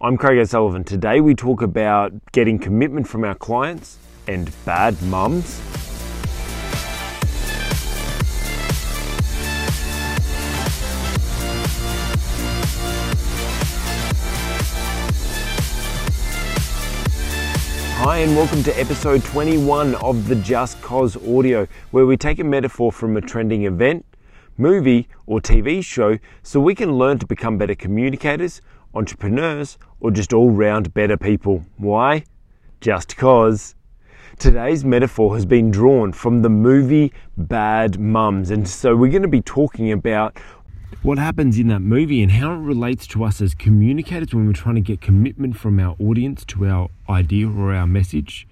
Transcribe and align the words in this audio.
I'm 0.00 0.16
Craig 0.16 0.38
O'Sullivan. 0.38 0.84
Today 0.84 1.20
we 1.20 1.34
talk 1.34 1.60
about 1.60 2.12
getting 2.30 2.56
commitment 2.60 3.08
from 3.08 3.24
our 3.24 3.34
clients 3.34 3.98
and 4.28 4.48
bad 4.64 5.02
mums. 5.02 5.60
Hi, 17.96 18.18
and 18.18 18.36
welcome 18.36 18.62
to 18.62 18.78
episode 18.78 19.24
21 19.24 19.96
of 19.96 20.28
the 20.28 20.36
justCOS 20.36 21.36
Audio, 21.36 21.66
where 21.90 22.06
we 22.06 22.16
take 22.16 22.38
a 22.38 22.44
metaphor 22.44 22.92
from 22.92 23.16
a 23.16 23.20
trending 23.20 23.64
event, 23.64 24.06
movie, 24.56 25.08
or 25.26 25.40
TV 25.40 25.84
show 25.84 26.18
so 26.44 26.60
we 26.60 26.76
can 26.76 26.92
learn 26.92 27.18
to 27.18 27.26
become 27.26 27.58
better 27.58 27.74
communicators, 27.74 28.60
entrepreneurs, 28.98 29.78
or 30.00 30.10
just 30.10 30.32
all 30.32 30.50
round 30.50 30.92
better 30.92 31.16
people. 31.16 31.64
Why? 31.76 32.24
Just 32.80 33.16
cause. 33.16 33.76
Today's 34.38 34.84
metaphor 34.84 35.34
has 35.34 35.46
been 35.46 35.70
drawn 35.70 36.12
from 36.12 36.42
the 36.42 36.48
movie 36.48 37.12
Bad 37.36 38.00
Mums, 38.00 38.50
and 38.50 38.68
so 38.68 38.96
we're 38.96 39.10
going 39.10 39.22
to 39.22 39.28
be 39.28 39.40
talking 39.40 39.92
about 39.92 40.36
what 41.02 41.16
happens 41.16 41.58
in 41.58 41.68
that 41.68 41.80
movie 41.80 42.22
and 42.22 42.32
how 42.32 42.52
it 42.52 42.58
relates 42.58 43.06
to 43.08 43.22
us 43.22 43.40
as 43.40 43.54
communicators 43.54 44.34
when 44.34 44.46
we're 44.46 44.52
trying 44.52 44.74
to 44.74 44.80
get 44.80 45.00
commitment 45.00 45.56
from 45.56 45.78
our 45.78 45.94
audience 46.00 46.44
to 46.46 46.66
our 46.66 46.88
idea 47.08 47.48
or 47.48 47.72
our 47.72 47.86
message, 47.86 48.48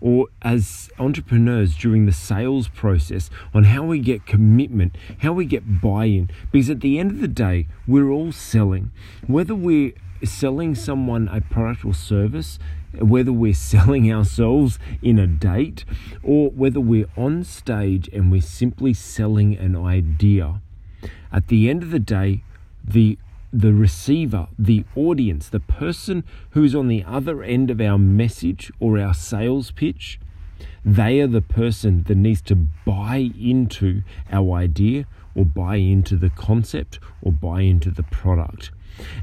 or 0.00 0.26
as 0.42 0.90
entrepreneurs 0.98 1.76
during 1.76 2.06
the 2.06 2.12
sales 2.12 2.68
process 2.68 3.30
on 3.54 3.64
how 3.64 3.84
we 3.84 3.98
get 3.98 4.26
commitment, 4.26 4.96
how 5.18 5.32
we 5.32 5.44
get 5.44 5.80
buy 5.80 6.06
in. 6.06 6.30
Because 6.52 6.70
at 6.70 6.80
the 6.80 6.98
end 6.98 7.10
of 7.12 7.20
the 7.20 7.28
day, 7.28 7.66
we're 7.86 8.10
all 8.10 8.32
selling. 8.32 8.90
Whether 9.26 9.54
we're 9.54 9.92
selling 10.24 10.74
someone 10.74 11.28
a 11.28 11.40
product 11.40 11.84
or 11.84 11.94
service, 11.94 12.58
whether 12.98 13.32
we're 13.32 13.54
selling 13.72 14.12
ourselves 14.12 14.78
in 15.02 15.18
a 15.18 15.26
date, 15.26 15.84
or 16.22 16.50
whether 16.50 16.80
we're 16.80 17.08
on 17.16 17.44
stage 17.44 18.08
and 18.12 18.30
we're 18.30 18.40
simply 18.40 18.94
selling 18.94 19.56
an 19.56 19.76
idea 19.76 20.60
at 21.32 21.48
the 21.48 21.68
end 21.68 21.82
of 21.82 21.90
the 21.90 21.98
day, 21.98 22.42
the 22.82 23.18
the 23.56 23.72
receiver, 23.72 24.48
the 24.58 24.84
audience, 24.94 25.48
the 25.48 25.60
person 25.60 26.24
who's 26.50 26.74
on 26.74 26.88
the 26.88 27.02
other 27.04 27.42
end 27.42 27.70
of 27.70 27.80
our 27.80 27.96
message 27.96 28.70
or 28.78 28.98
our 28.98 29.14
sales 29.14 29.70
pitch, 29.70 30.20
they 30.84 31.20
are 31.20 31.26
the 31.26 31.40
person 31.40 32.02
that 32.04 32.16
needs 32.16 32.42
to 32.42 32.54
buy 32.54 33.30
into 33.40 34.02
our 34.30 34.52
idea 34.56 35.06
or 35.34 35.46
buy 35.46 35.76
into 35.76 36.16
the 36.16 36.28
concept 36.28 36.98
or 37.22 37.32
buy 37.32 37.62
into 37.62 37.90
the 37.90 38.02
product. 38.02 38.70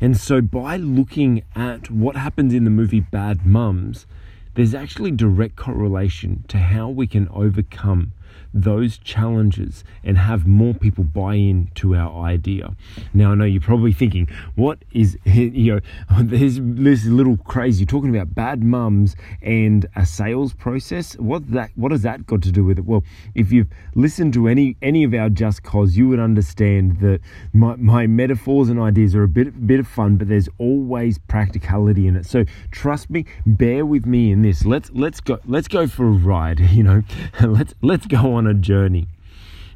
And 0.02 0.18
so 0.18 0.42
by 0.42 0.78
looking 0.78 1.44
at 1.56 1.92
what 1.92 2.16
happens 2.16 2.56
in 2.56 2.64
the 2.64 2.70
movie 2.72 3.02
Bad 3.02 3.46
Mums, 3.46 4.08
there's 4.56 4.74
actually 4.74 5.12
direct 5.12 5.56
correlation 5.56 6.44
to 6.48 6.58
how 6.58 6.90
we 6.90 7.06
can 7.06 7.28
overcome 7.30 8.14
those 8.54 8.98
challenges 8.98 9.84
and 10.04 10.18
have 10.18 10.46
more 10.46 10.74
people 10.74 11.04
buy 11.04 11.36
in 11.36 11.72
to 11.76 11.96
our 11.96 12.24
idea. 12.26 12.76
Now, 13.14 13.32
I 13.32 13.36
know 13.36 13.46
you're 13.46 13.62
probably 13.62 13.94
thinking, 13.94 14.28
what 14.56 14.80
is, 14.92 15.18
you 15.26 15.76
know, 15.76 15.80
there's 16.22 16.60
this 16.62 17.06
little 17.06 17.38
crazy 17.38 17.86
talking 17.86 18.16
about 18.16 18.36
bad 18.36 18.64
mums 18.64 19.16
and 19.42 19.86
a 19.96 20.06
sales 20.06 20.54
process. 20.54 21.14
What 21.18 21.50
that, 21.52 21.72
what 21.76 21.92
has 21.92 22.04
that 22.04 22.26
got 22.26 22.42
to 22.44 22.52
do 22.52 22.64
with 22.64 22.78
it? 22.78 22.86
Well, 22.86 23.04
if 23.34 23.52
you've 23.52 23.70
listened 23.96 24.34
to 24.34 24.48
any, 24.48 24.78
any 24.82 25.04
of 25.04 25.14
our 25.14 25.30
justCOS, 25.30 25.96
you 25.96 26.08
would 26.10 26.20
understand 26.20 27.00
that 27.00 27.22
my, 27.54 27.76
my 27.76 28.08
metaphors 28.08 28.70
and 28.70 28.80
ideas 28.80 29.16
are 29.16 29.24
a 29.24 29.28
bit, 29.28 29.66
bit 29.66 29.80
of 29.80 29.88
fun, 29.88 30.18
but 30.18 30.28
there's 30.28 30.50
always 30.60 31.18
practicality 31.18 32.08
in 32.08 32.16
it. 32.16 32.26
So 32.26 32.46
trust 32.72 33.10
me, 33.10 33.26
bear 33.46 33.86
with 33.86 34.06
me 34.06 34.32
in 34.32 34.42
this. 34.44 34.66
Let's, 34.66 34.92
let's 34.92 35.20
go, 35.20 35.40
let's 35.46 35.68
go 35.68 35.88
for 35.88 36.06
a 36.06 36.12
ride, 36.12 36.60
you 36.72 36.84
know, 36.84 37.04
let's, 37.42 37.74
let's 37.82 38.06
go 38.06 38.23
on 38.24 38.48
a 38.48 38.54
journey. 38.54 39.08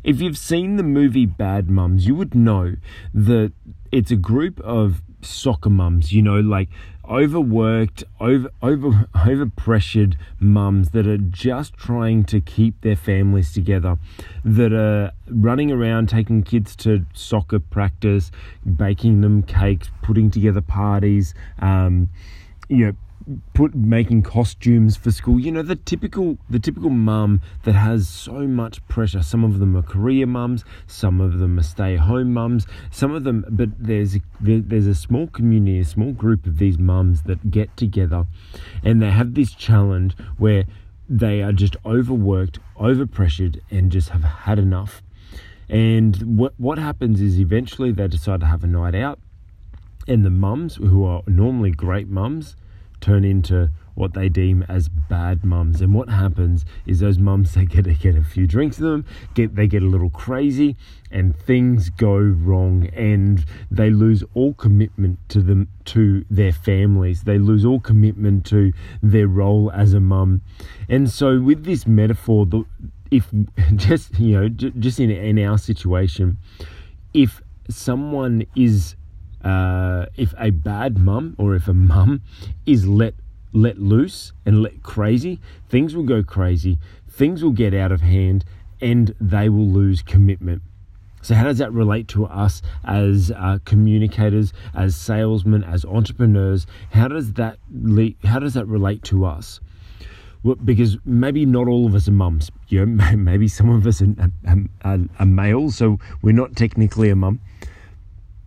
If 0.04 0.22
you've 0.22 0.38
seen 0.38 0.78
the 0.78 0.84
movie 0.84 1.26
Bad 1.26 1.70
Mums, 1.70 2.08
you 2.08 2.16
would 2.16 2.34
know 2.34 2.76
that 3.14 3.52
it's 3.92 4.12
a 4.12 4.16
group 4.16 4.60
of 4.62 5.02
soccer 5.22 5.70
mums, 5.70 6.14
you 6.14 6.22
know, 6.22 6.40
like 6.40 6.70
overworked, 7.10 8.04
over 8.20 8.50
over 8.62 9.08
over 9.28 9.46
pressured 9.46 10.18
mums 10.40 10.92
that 10.92 11.08
are 11.08 11.18
just 11.18 11.76
trying 11.76 12.24
to 12.26 12.40
keep 12.40 12.82
their 12.82 12.96
families 12.96 13.52
together, 13.54 13.98
that 14.44 14.74
are 14.74 15.12
running 15.30 15.72
around 15.72 16.10
taking 16.10 16.44
kids 16.44 16.76
to 16.78 17.06
soccer 17.14 17.60
practice, 17.60 18.32
baking 18.76 19.22
them 19.22 19.44
cakes, 19.44 19.90
putting 20.02 20.30
together 20.30 20.62
parties, 20.62 21.34
um, 21.60 22.10
you 22.70 22.86
know, 22.86 22.94
put 23.54 23.76
making 23.76 24.22
costumes 24.22 24.96
for 24.96 25.12
school. 25.12 25.40
You 25.40 25.52
know, 25.52 25.62
the 25.62 25.76
typical 25.76 26.38
the 26.50 26.60
typical 26.60 26.90
mum 26.90 27.42
that 27.64 27.74
has 27.74 28.08
so 28.08 28.48
much 28.48 28.86
pressure. 28.88 29.22
Some 29.22 29.44
of 29.44 29.60
them 29.60 29.76
are 29.76 29.82
career 29.82 30.26
mums, 30.26 30.64
some 30.86 31.20
of 31.20 31.40
them 31.40 31.60
are 31.60 31.64
stay 31.64 31.96
home 31.96 32.34
mums, 32.34 32.66
some 32.92 33.14
of 33.14 33.24
them. 33.24 33.46
But 33.50 33.70
there's 33.80 34.18
there, 34.40 34.60
there's 34.60 34.88
a 34.88 34.96
small 34.96 35.28
community, 35.28 35.80
a 35.80 35.86
small 35.86 36.14
group 36.14 36.46
of 36.46 36.58
these 36.58 36.78
mums 36.78 37.24
that 37.24 37.52
get 37.52 37.76
together, 37.76 38.26
and 38.84 39.02
they 39.02 39.12
have 39.12 39.34
this 39.34 39.54
challenge 39.54 40.16
where 40.38 40.66
they 41.10 41.42
are 41.42 41.54
just 41.54 41.78
overworked, 41.86 42.60
overpressured, 42.78 43.62
and 43.72 43.92
just 43.92 44.10
have 44.10 44.24
had 44.24 44.60
enough. 44.60 45.02
And 45.70 46.38
what 46.38 46.54
what 46.58 46.78
happens 46.78 47.22
is 47.22 47.40
eventually 47.40 47.92
they 47.92 48.08
decide 48.08 48.40
to 48.40 48.46
have 48.46 48.64
a 48.64 48.68
night 48.68 48.96
out, 48.96 49.20
and 50.08 50.24
the 50.24 50.30
mums 50.30 50.76
who 50.76 51.04
are 51.04 51.24
normally 51.28 51.72
great 51.72 52.08
mums 52.08 52.56
turn 53.02 53.24
into 53.24 53.70
what 53.98 54.14
they 54.14 54.30
deem 54.30 54.64
as 54.70 54.90
bad 54.90 55.44
mums. 55.44 55.82
And 55.82 55.94
what 55.94 56.08
happens 56.08 56.64
is 56.86 57.00
those 57.00 57.18
mums 57.18 57.54
they 57.56 57.66
get 57.66 57.86
get 58.00 58.16
a 58.16 58.24
few 58.24 58.46
drinks 58.46 58.78
in 58.78 58.86
them, 58.86 59.06
get 59.34 59.56
they 59.56 59.68
get 59.68 59.82
a 59.82 59.88
little 59.88 60.12
crazy, 60.12 60.76
and 61.12 61.36
things 61.36 61.90
go 61.90 62.16
wrong, 62.16 62.88
and 62.94 63.44
they 63.72 63.90
lose 63.90 64.24
all 64.34 64.54
commitment 64.54 65.18
to 65.30 65.42
them 65.42 65.68
to 65.86 66.26
their 66.30 66.52
families. 66.52 67.24
They 67.24 67.40
lose 67.40 67.66
all 67.66 67.80
commitment 67.80 68.46
to 68.48 68.72
their 69.02 69.28
role 69.28 69.72
as 69.72 69.94
a 69.94 70.00
mum. 70.00 70.42
And 70.88 71.10
so, 71.10 71.42
with 71.42 71.66
this 71.66 71.88
metaphor, 71.88 72.46
the, 72.46 72.66
if 73.10 73.32
just 73.76 74.20
you 74.20 74.40
know, 74.40 74.50
just 74.50 75.00
in 75.00 75.10
in 75.10 75.40
our 75.40 75.58
situation, 75.58 76.38
if 77.14 77.42
someone 77.70 78.46
is 78.56 78.96
uh, 79.44 80.08
if 80.16 80.34
a 80.38 80.50
bad 80.50 80.98
mum 80.98 81.36
or 81.38 81.56
if 81.56 81.68
a 81.68 81.74
mum 81.74 82.22
is 82.66 82.88
let 82.88 83.14
let 83.54 83.80
loose 83.80 84.34
and 84.46 84.62
let 84.62 84.84
crazy, 84.84 85.40
things 85.70 85.96
will 85.96 86.04
go 86.04 86.22
crazy, 86.22 86.78
things 87.10 87.44
will 87.44 87.52
get 87.52 87.74
out 87.74 87.92
of 87.92 88.02
hand, 88.02 88.46
and 88.82 89.16
they 89.20 89.50
will 89.50 89.68
lose 89.68 90.02
commitment. 90.02 90.62
So, 91.22 91.36
how 91.36 91.46
does 91.46 91.58
that 91.58 91.74
relate 91.74 92.08
to 92.10 92.26
us 92.26 92.62
as 92.86 93.32
uh, 93.32 93.60
communicators, 93.66 94.54
as 94.76 94.96
salesmen, 94.96 95.64
as 95.64 95.84
entrepreneurs? 95.84 96.68
How 96.92 97.08
does 97.08 97.34
that 97.34 97.58
le- 97.74 98.14
how 98.24 98.40
does 98.40 98.54
that 98.54 98.66
relate 98.68 99.04
to 99.06 99.26
us? 99.26 99.60
Well, 100.44 100.56
because 100.56 100.98
maybe 101.04 101.46
not 101.46 101.68
all 101.68 101.86
of 101.86 101.96
us 101.96 102.08
are 102.08 102.12
mums. 102.12 102.52
You 102.70 102.86
know, 102.86 103.12
maybe 103.18 103.48
some 103.48 103.70
of 103.70 103.86
us 103.88 104.02
are, 104.02 104.14
are, 104.48 104.58
are, 104.84 105.00
are 105.20 105.26
males, 105.26 105.76
so 105.76 106.00
we're 106.22 106.32
not 106.32 106.56
technically 106.56 107.10
a 107.10 107.16
mum. 107.16 107.42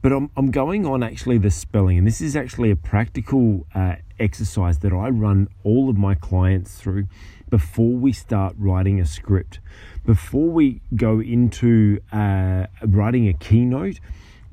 But 0.03 0.13
I'm, 0.13 0.31
I'm 0.35 0.51
going 0.51 0.87
on 0.87 1.03
actually 1.03 1.37
the 1.37 1.51
spelling, 1.51 1.99
and 1.99 2.07
this 2.07 2.23
is 2.23 2.35
actually 2.35 2.71
a 2.71 2.77
practical 2.77 3.67
uh, 3.75 3.97
exercise 4.19 4.79
that 4.79 4.95
I 4.95 5.11
run 5.11 5.49
all 5.63 5.91
of 5.91 5.99
my 5.99 6.15
clients 6.15 6.77
through 6.77 7.07
before 7.51 7.93
we 7.93 8.13
start 8.13 8.55
writing 8.57 8.99
a 8.99 9.05
script. 9.05 9.61
Before 10.07 10.49
we 10.49 10.81
go 10.97 11.21
into 11.21 12.01
uh, 12.13 12.67
writing 12.83 13.29
a 13.29 13.35
keynote, 13.35 14.01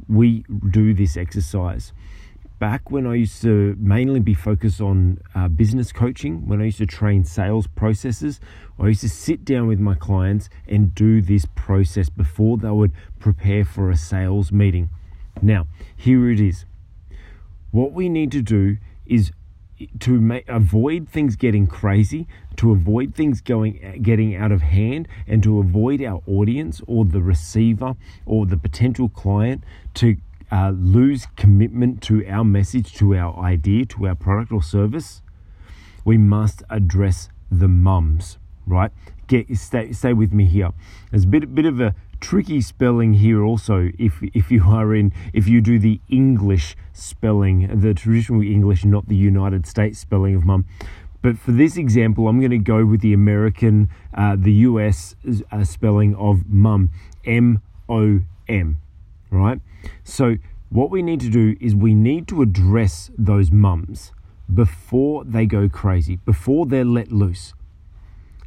we 0.09 0.43
do 0.69 0.93
this 0.93 1.15
exercise. 1.15 1.93
Back 2.59 2.91
when 2.91 3.07
I 3.07 3.15
used 3.15 3.41
to 3.43 3.77
mainly 3.79 4.19
be 4.19 4.33
focused 4.33 4.81
on 4.81 5.21
uh, 5.33 5.47
business 5.47 5.93
coaching, 5.93 6.45
when 6.45 6.59
I 6.59 6.65
used 6.65 6.79
to 6.79 6.87
train 6.87 7.23
sales 7.23 7.67
processes, 7.67 8.41
I 8.77 8.87
used 8.87 9.01
to 9.01 9.09
sit 9.09 9.45
down 9.45 9.67
with 9.67 9.79
my 9.79 9.95
clients 9.95 10.49
and 10.67 10.93
do 10.93 11.21
this 11.21 11.45
process 11.55 12.09
before 12.09 12.57
they 12.57 12.71
would 12.71 12.91
prepare 13.19 13.63
for 13.63 13.89
a 13.89 13.95
sales 13.95 14.51
meeting. 14.51 14.89
Now, 15.41 15.67
here 15.95 16.29
it 16.29 16.39
is. 16.39 16.65
What 17.71 17.91
we 17.91 18.09
need 18.09 18.31
to 18.31 18.41
do 18.41 18.77
is 19.05 19.31
to 19.99 20.41
avoid 20.47 21.07
things 21.07 21.35
getting 21.35 21.67
crazy, 21.67 22.27
to 22.55 22.71
avoid 22.71 23.13
things 23.13 23.41
going 23.41 23.99
getting 24.01 24.35
out 24.35 24.51
of 24.51 24.61
hand, 24.61 25.07
and 25.27 25.43
to 25.43 25.59
avoid 25.59 26.01
our 26.01 26.21
audience 26.27 26.81
or 26.87 27.05
the 27.05 27.21
receiver 27.21 27.95
or 28.25 28.45
the 28.45 28.57
potential 28.57 29.09
client 29.09 29.63
to 29.95 30.17
uh, 30.51 30.71
lose 30.75 31.27
commitment 31.35 32.01
to 32.01 32.25
our 32.27 32.43
message, 32.43 32.93
to 32.93 33.15
our 33.15 33.37
idea, 33.39 33.85
to 33.85 34.07
our 34.07 34.15
product 34.15 34.51
or 34.51 34.63
service. 34.63 35.21
We 36.05 36.17
must 36.17 36.63
address 36.69 37.29
the 37.51 37.67
mums, 37.67 38.37
right? 38.65 38.91
Get 39.27 39.55
stay 39.57 39.91
stay 39.91 40.13
with 40.13 40.33
me 40.33 40.45
here. 40.45 40.71
There's 41.11 41.25
a 41.25 41.27
bit 41.27 41.53
bit 41.53 41.65
of 41.65 41.79
a 41.81 41.93
tricky 42.19 42.61
spelling 42.61 43.13
here 43.13 43.43
also 43.43 43.91
if 43.97 44.21
if 44.33 44.51
you 44.51 44.63
are 44.63 44.93
in 44.93 45.13
if 45.33 45.47
you 45.47 45.61
do 45.61 45.79
the 45.79 45.99
English 46.09 46.75
spelling, 46.93 47.79
the 47.79 47.93
traditional 47.93 48.41
English, 48.41 48.85
not 48.85 49.07
the 49.07 49.15
United 49.15 49.65
States 49.65 49.99
spelling 49.99 50.35
of 50.35 50.45
mum. 50.45 50.65
But 51.21 51.37
for 51.37 51.51
this 51.51 51.77
example, 51.77 52.27
I'm 52.27 52.39
going 52.39 52.51
to 52.51 52.57
go 52.57 52.85
with 52.85 53.01
the 53.01 53.13
American, 53.13 53.89
uh, 54.13 54.35
the 54.37 54.53
US 54.53 55.15
uh, 55.51 55.63
spelling 55.63 56.15
of 56.15 56.47
mum, 56.47 56.91
M 57.25 57.61
O 57.89 58.21
M, 58.47 58.77
right? 59.31 59.59
So 60.03 60.35
what 60.69 60.91
we 60.91 61.01
need 61.01 61.19
to 61.21 61.29
do 61.29 61.55
is 61.59 61.75
we 61.75 61.93
need 61.93 62.27
to 62.27 62.41
address 62.41 63.09
those 63.17 63.51
mums 63.51 64.11
before 64.53 65.23
they 65.23 65.45
go 65.45 65.67
crazy, 65.67 66.17
before 66.17 66.65
they're 66.65 66.85
let 66.85 67.11
loose. 67.11 67.53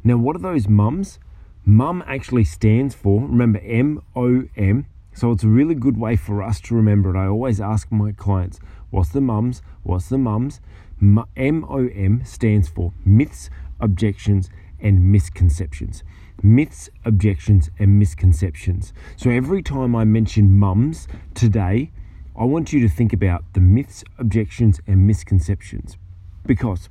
Now, 0.03 0.17
what 0.17 0.35
are 0.35 0.39
those 0.39 0.67
mums? 0.67 1.19
Mum 1.65 2.03
actually 2.07 2.43
stands 2.43 2.95
for, 2.95 3.21
remember, 3.21 3.59
M 3.63 4.01
O 4.15 4.43
M. 4.57 4.87
So 5.13 5.31
it's 5.31 5.43
a 5.43 5.47
really 5.47 5.75
good 5.75 5.97
way 5.97 6.15
for 6.15 6.41
us 6.41 6.59
to 6.61 6.75
remember 6.75 7.13
it. 7.13 7.19
I 7.19 7.27
always 7.27 7.59
ask 7.61 7.91
my 7.91 8.11
clients, 8.13 8.59
what's 8.89 9.09
the 9.09 9.21
mums? 9.21 9.61
What's 9.83 10.09
the 10.09 10.17
mums? 10.17 10.59
M 11.01 11.65
O 11.67 11.87
M 11.87 12.23
stands 12.25 12.69
for 12.69 12.93
myths, 13.05 13.49
objections, 13.79 14.49
and 14.79 15.11
misconceptions. 15.11 16.03
Myths, 16.41 16.89
objections, 17.05 17.69
and 17.77 17.99
misconceptions. 17.99 18.93
So 19.15 19.29
every 19.29 19.61
time 19.61 19.95
I 19.95 20.05
mention 20.05 20.57
mums 20.57 21.07
today, 21.35 21.91
I 22.35 22.45
want 22.45 22.73
you 22.73 22.79
to 22.79 22.89
think 22.89 23.13
about 23.13 23.43
the 23.53 23.59
myths, 23.59 24.03
objections, 24.17 24.79
and 24.87 25.05
misconceptions. 25.05 25.97
Because 26.45 26.89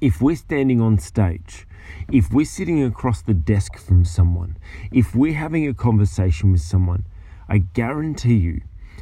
if 0.00 0.20
we're 0.20 0.36
standing 0.36 0.80
on 0.80 0.98
stage, 0.98 1.66
if 2.12 2.32
we're 2.32 2.44
sitting 2.44 2.82
across 2.84 3.22
the 3.22 3.34
desk 3.34 3.78
from 3.78 4.04
someone, 4.04 4.56
if 4.92 5.14
we're 5.14 5.34
having 5.34 5.66
a 5.66 5.74
conversation 5.74 6.52
with 6.52 6.60
someone, 6.60 7.04
I 7.48 7.58
guarantee 7.58 8.36
you 8.36 8.60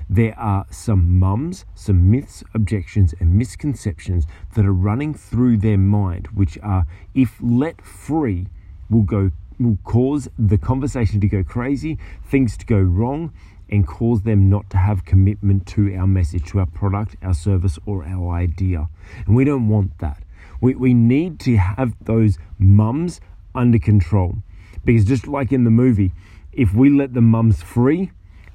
there 0.08 0.38
are 0.38 0.66
some 0.70 1.18
mums, 1.18 1.64
some 1.74 2.10
myths, 2.10 2.44
objections, 2.54 3.14
and 3.18 3.34
misconceptions 3.34 4.26
that 4.54 4.64
are 4.64 4.72
running 4.72 5.14
through 5.14 5.58
their 5.58 5.78
mind, 5.78 6.28
which 6.28 6.58
are, 6.62 6.86
if 7.14 7.36
let 7.40 7.82
free, 7.82 8.46
will 8.88 9.02
go 9.02 9.32
will 9.58 9.78
cause 9.84 10.28
the 10.38 10.58
conversation 10.58 11.18
to 11.18 11.26
go 11.26 11.42
crazy, 11.42 11.98
things 12.22 12.58
to 12.58 12.66
go 12.66 12.78
wrong, 12.78 13.32
and 13.70 13.86
cause 13.86 14.22
them 14.22 14.50
not 14.50 14.68
to 14.70 14.76
have 14.76 15.04
commitment 15.04 15.66
to 15.66 15.94
our 15.94 16.06
message, 16.06 16.44
to 16.44 16.60
our 16.60 16.66
product, 16.66 17.16
our 17.22 17.34
service, 17.34 17.78
or 17.86 18.04
our 18.04 18.34
idea. 18.34 18.88
And 19.26 19.34
we 19.34 19.44
don't 19.44 19.68
want 19.68 19.98
that. 19.98 20.22
We, 20.60 20.74
we 20.74 20.94
need 20.94 21.40
to 21.40 21.56
have 21.56 21.94
those 22.04 22.38
mums 22.58 23.20
under 23.54 23.78
control. 23.78 24.36
Because 24.84 25.04
just 25.04 25.26
like 25.26 25.52
in 25.52 25.64
the 25.64 25.70
movie, 25.70 26.12
if 26.52 26.74
we 26.74 26.90
let 26.90 27.14
the 27.14 27.20
mums 27.20 27.62
free, 27.62 28.12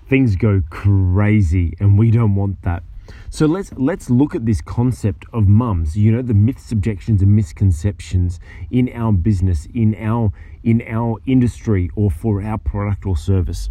things 0.08 0.36
go 0.36 0.62
crazy 0.70 1.74
and 1.80 1.98
we 1.98 2.12
don't 2.12 2.36
want 2.36 2.62
that. 2.64 2.84
So 3.30 3.46
let's 3.46 3.74
let's 3.74 4.10
look 4.10 4.36
at 4.36 4.46
this 4.46 4.62
concept 4.62 5.26
of 5.34 5.48
mums, 5.48 5.98
you 5.98 6.12
know, 6.12 6.22
the 6.22 6.34
myths, 6.34 6.72
objections 6.72 7.22
and 7.22 7.36
misconceptions 7.36 8.40
in 8.70 8.90
our 8.94 9.12
business, 9.12 9.68
in 9.74 9.96
our 9.96 10.32
in 10.64 10.82
our 10.88 11.18
industry 11.26 11.90
or 11.96 12.10
for 12.10 12.42
our 12.42 12.58
product 12.58 13.06
or 13.06 13.18
service. 13.18 13.70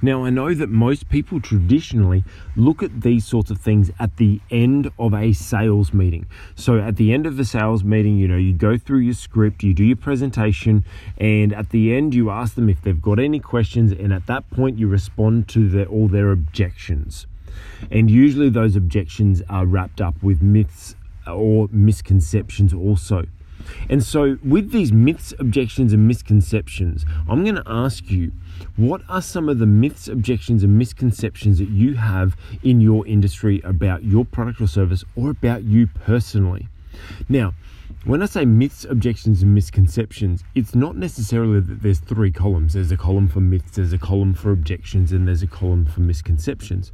Now, 0.00 0.24
I 0.24 0.30
know 0.30 0.54
that 0.54 0.68
most 0.68 1.08
people 1.08 1.40
traditionally 1.40 2.22
look 2.54 2.84
at 2.84 3.00
these 3.00 3.26
sorts 3.26 3.50
of 3.50 3.58
things 3.58 3.90
at 3.98 4.16
the 4.16 4.40
end 4.48 4.92
of 4.96 5.12
a 5.12 5.32
sales 5.32 5.92
meeting. 5.92 6.26
So, 6.54 6.78
at 6.78 6.96
the 6.96 7.12
end 7.12 7.26
of 7.26 7.36
the 7.36 7.44
sales 7.44 7.82
meeting, 7.82 8.16
you 8.16 8.28
know, 8.28 8.36
you 8.36 8.52
go 8.52 8.78
through 8.78 9.00
your 9.00 9.14
script, 9.14 9.64
you 9.64 9.74
do 9.74 9.84
your 9.84 9.96
presentation, 9.96 10.84
and 11.16 11.52
at 11.52 11.70
the 11.70 11.96
end, 11.96 12.14
you 12.14 12.30
ask 12.30 12.54
them 12.54 12.68
if 12.68 12.80
they've 12.80 13.02
got 13.02 13.18
any 13.18 13.40
questions, 13.40 13.90
and 13.90 14.12
at 14.12 14.26
that 14.26 14.48
point, 14.50 14.78
you 14.78 14.86
respond 14.86 15.48
to 15.48 15.68
the, 15.68 15.84
all 15.86 16.06
their 16.06 16.30
objections. 16.30 17.26
And 17.90 18.08
usually, 18.08 18.50
those 18.50 18.76
objections 18.76 19.42
are 19.50 19.66
wrapped 19.66 20.00
up 20.00 20.22
with 20.22 20.40
myths 20.42 20.94
or 21.26 21.68
misconceptions 21.72 22.72
also. 22.72 23.26
And 23.88 24.02
so, 24.02 24.38
with 24.44 24.72
these 24.72 24.92
myths, 24.92 25.34
objections, 25.38 25.92
and 25.92 26.06
misconceptions, 26.06 27.04
I'm 27.28 27.44
going 27.44 27.56
to 27.56 27.62
ask 27.66 28.10
you 28.10 28.32
what 28.76 29.02
are 29.08 29.22
some 29.22 29.48
of 29.48 29.58
the 29.58 29.66
myths, 29.66 30.08
objections, 30.08 30.62
and 30.62 30.78
misconceptions 30.78 31.58
that 31.58 31.68
you 31.68 31.94
have 31.94 32.36
in 32.62 32.80
your 32.80 33.06
industry 33.06 33.60
about 33.64 34.04
your 34.04 34.24
product 34.24 34.60
or 34.60 34.66
service 34.66 35.04
or 35.16 35.30
about 35.30 35.64
you 35.64 35.86
personally? 35.86 36.68
Now, 37.28 37.54
when 38.04 38.22
I 38.22 38.26
say 38.26 38.44
myths, 38.44 38.84
objections, 38.84 39.42
and 39.42 39.54
misconceptions, 39.54 40.42
it's 40.54 40.74
not 40.74 40.96
necessarily 40.96 41.60
that 41.60 41.82
there's 41.82 41.98
three 41.98 42.30
columns. 42.30 42.74
There's 42.74 42.92
a 42.92 42.96
column 42.96 43.28
for 43.28 43.40
myths, 43.40 43.76
there's 43.76 43.92
a 43.92 43.98
column 43.98 44.34
for 44.34 44.50
objections, 44.52 45.12
and 45.12 45.26
there's 45.26 45.42
a 45.42 45.46
column 45.46 45.84
for 45.84 46.00
misconceptions. 46.00 46.92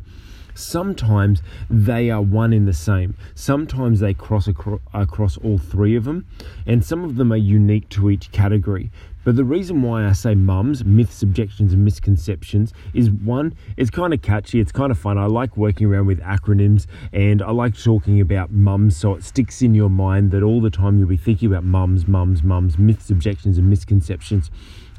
Sometimes 0.54 1.42
they 1.68 2.10
are 2.10 2.22
one 2.22 2.52
in 2.52 2.64
the 2.64 2.72
same. 2.72 3.16
Sometimes 3.34 4.00
they 4.00 4.14
cross 4.14 4.48
acro- 4.48 4.80
across 4.92 5.36
all 5.38 5.58
three 5.58 5.96
of 5.96 6.04
them, 6.04 6.26
and 6.66 6.84
some 6.84 7.04
of 7.04 7.16
them 7.16 7.32
are 7.32 7.36
unique 7.36 7.88
to 7.90 8.10
each 8.10 8.30
category. 8.32 8.90
But 9.24 9.36
the 9.36 9.44
reason 9.44 9.80
why 9.80 10.06
I 10.06 10.12
say 10.12 10.34
mums, 10.34 10.84
myths, 10.84 11.22
objections, 11.22 11.72
and 11.72 11.82
misconceptions 11.82 12.74
is 12.92 13.10
one, 13.10 13.54
it's 13.78 13.88
kind 13.88 14.12
of 14.12 14.20
catchy, 14.20 14.60
it's 14.60 14.70
kind 14.70 14.92
of 14.92 14.98
fun. 14.98 15.16
I 15.16 15.26
like 15.26 15.56
working 15.56 15.86
around 15.86 16.06
with 16.06 16.20
acronyms 16.20 16.86
and 17.10 17.40
I 17.40 17.50
like 17.50 17.76
talking 17.82 18.20
about 18.20 18.50
mums 18.50 18.98
so 18.98 19.14
it 19.14 19.24
sticks 19.24 19.62
in 19.62 19.74
your 19.74 19.88
mind 19.88 20.30
that 20.32 20.42
all 20.42 20.60
the 20.60 20.70
time 20.70 20.98
you'll 20.98 21.08
be 21.08 21.16
thinking 21.16 21.48
about 21.48 21.64
mums, 21.64 22.06
mums, 22.06 22.42
mums, 22.42 22.78
myths, 22.78 23.08
objections, 23.08 23.56
and 23.56 23.70
misconceptions. 23.70 24.50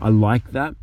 I 0.01 0.09
like 0.09 0.51
that. 0.53 0.75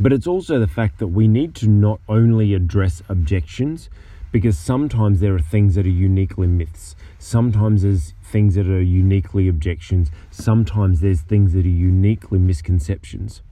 But 0.00 0.12
it's 0.12 0.26
also 0.26 0.60
the 0.60 0.68
fact 0.68 0.98
that 0.98 1.08
we 1.08 1.26
need 1.26 1.54
to 1.56 1.68
not 1.68 2.00
only 2.08 2.54
address 2.54 3.02
objections, 3.08 3.90
because 4.30 4.56
sometimes 4.58 5.20
there 5.20 5.34
are 5.34 5.40
things 5.40 5.74
that 5.74 5.86
are 5.86 5.90
uniquely 5.90 6.46
myths, 6.46 6.94
sometimes 7.18 7.82
there's 7.82 8.14
things 8.22 8.54
that 8.54 8.68
are 8.68 8.80
uniquely 8.80 9.48
objections, 9.48 10.10
sometimes 10.30 11.00
there's 11.00 11.22
things 11.22 11.52
that 11.54 11.64
are 11.64 11.68
uniquely 11.68 12.38
misconceptions. 12.38 13.42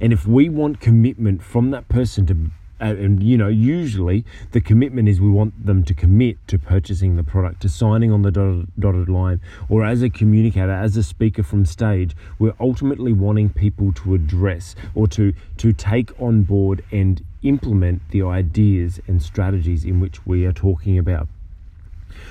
And 0.00 0.12
if 0.12 0.26
we 0.26 0.48
want 0.48 0.80
commitment 0.80 1.42
from 1.42 1.70
that 1.70 1.88
person 1.88 2.26
to 2.26 2.36
Uh, 2.80 2.94
and 2.96 3.22
you 3.22 3.36
know 3.36 3.48
usually 3.48 4.24
the 4.52 4.60
commitment 4.60 5.08
is 5.08 5.20
we 5.20 5.28
want 5.28 5.66
them 5.66 5.82
to 5.82 5.92
commit 5.92 6.36
to 6.46 6.58
purchasing 6.58 7.16
the 7.16 7.24
product 7.24 7.60
to 7.60 7.68
signing 7.68 8.12
on 8.12 8.22
the 8.22 8.30
dotted, 8.30 8.68
dotted 8.78 9.08
line 9.08 9.40
or 9.68 9.84
as 9.84 10.00
a 10.00 10.08
communicator 10.08 10.70
as 10.70 10.96
a 10.96 11.02
speaker 11.02 11.42
from 11.42 11.64
stage 11.64 12.14
we're 12.38 12.54
ultimately 12.60 13.12
wanting 13.12 13.50
people 13.50 13.92
to 13.92 14.14
address 14.14 14.76
or 14.94 15.08
to 15.08 15.32
to 15.56 15.72
take 15.72 16.12
on 16.20 16.42
board 16.42 16.84
and 16.92 17.24
implement 17.42 18.02
the 18.10 18.22
ideas 18.22 19.00
and 19.06 19.22
strategies 19.22 19.84
in 19.84 20.00
which 20.00 20.26
we 20.26 20.44
are 20.44 20.52
talking 20.52 20.98
about. 20.98 21.28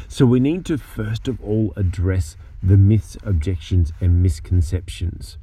So 0.07 0.25
we 0.25 0.39
need 0.39 0.65
to 0.65 0.77
first 0.77 1.27
of 1.27 1.41
all 1.44 1.73
address 1.75 2.35
the 2.61 2.77
myths 2.77 3.18
objections 3.23 3.94
and 4.01 4.21
misconceptions. 4.21 5.37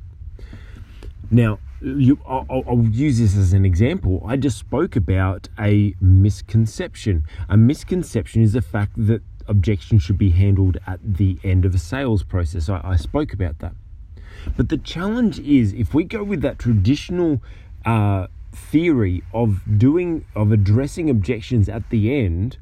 Now 1.30 1.58
you, 1.85 2.19
I'll, 2.26 2.64
I'll, 2.67 2.85
use 2.91 3.19
this 3.19 3.37
as 3.37 3.53
an 3.53 3.64
example. 3.64 4.23
I 4.26 4.37
just 4.37 4.59
spoke 4.59 4.97
about 4.97 5.49
a 5.59 5.95
misconception. 6.00 7.25
A 7.49 7.57
misconception 7.57 8.43
is 8.43 8.55
the 8.55 8.62
fact 8.62 8.93
that 8.97 9.23
objections 9.47 10.03
should 10.03 10.17
be 10.17 10.31
handled 10.31 10.79
at 10.87 11.00
the 11.03 11.38
end 11.45 11.64
of 11.64 11.75
a 11.75 11.79
sales 11.79 12.23
process. 12.23 12.69
I, 12.69 12.81
I 12.83 12.97
spoke 12.97 13.33
about 13.33 13.59
that. 13.59 13.75
But 14.57 14.71
the 14.71 14.79
challenge 14.79 15.38
is 15.41 15.73
if 15.75 15.93
we 15.95 16.05
go 16.05 16.23
with 16.23 16.41
that 16.41 16.59
traditional 16.59 17.43
uh, 17.85 18.29
theory 18.53 19.23
of 19.33 19.61
doing 19.79 20.25
of 20.35 20.53
addressing 20.53 21.11
objections 21.11 21.69
at 21.69 21.91
the 21.91 22.14
end, 22.14 22.57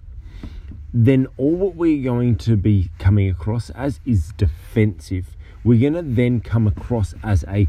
then 0.92 1.28
all 1.36 1.54
what 1.54 1.76
we're 1.76 2.02
going 2.02 2.36
to 2.36 2.56
be 2.56 2.90
coming 2.98 3.30
across 3.30 3.70
as 3.70 4.00
is 4.04 4.32
defensive. 4.36 5.36
We're 5.64 5.80
going 5.80 5.94
to 5.94 6.02
then 6.02 6.40
come 6.40 6.66
across 6.66 7.14
as 7.22 7.44
a 7.46 7.68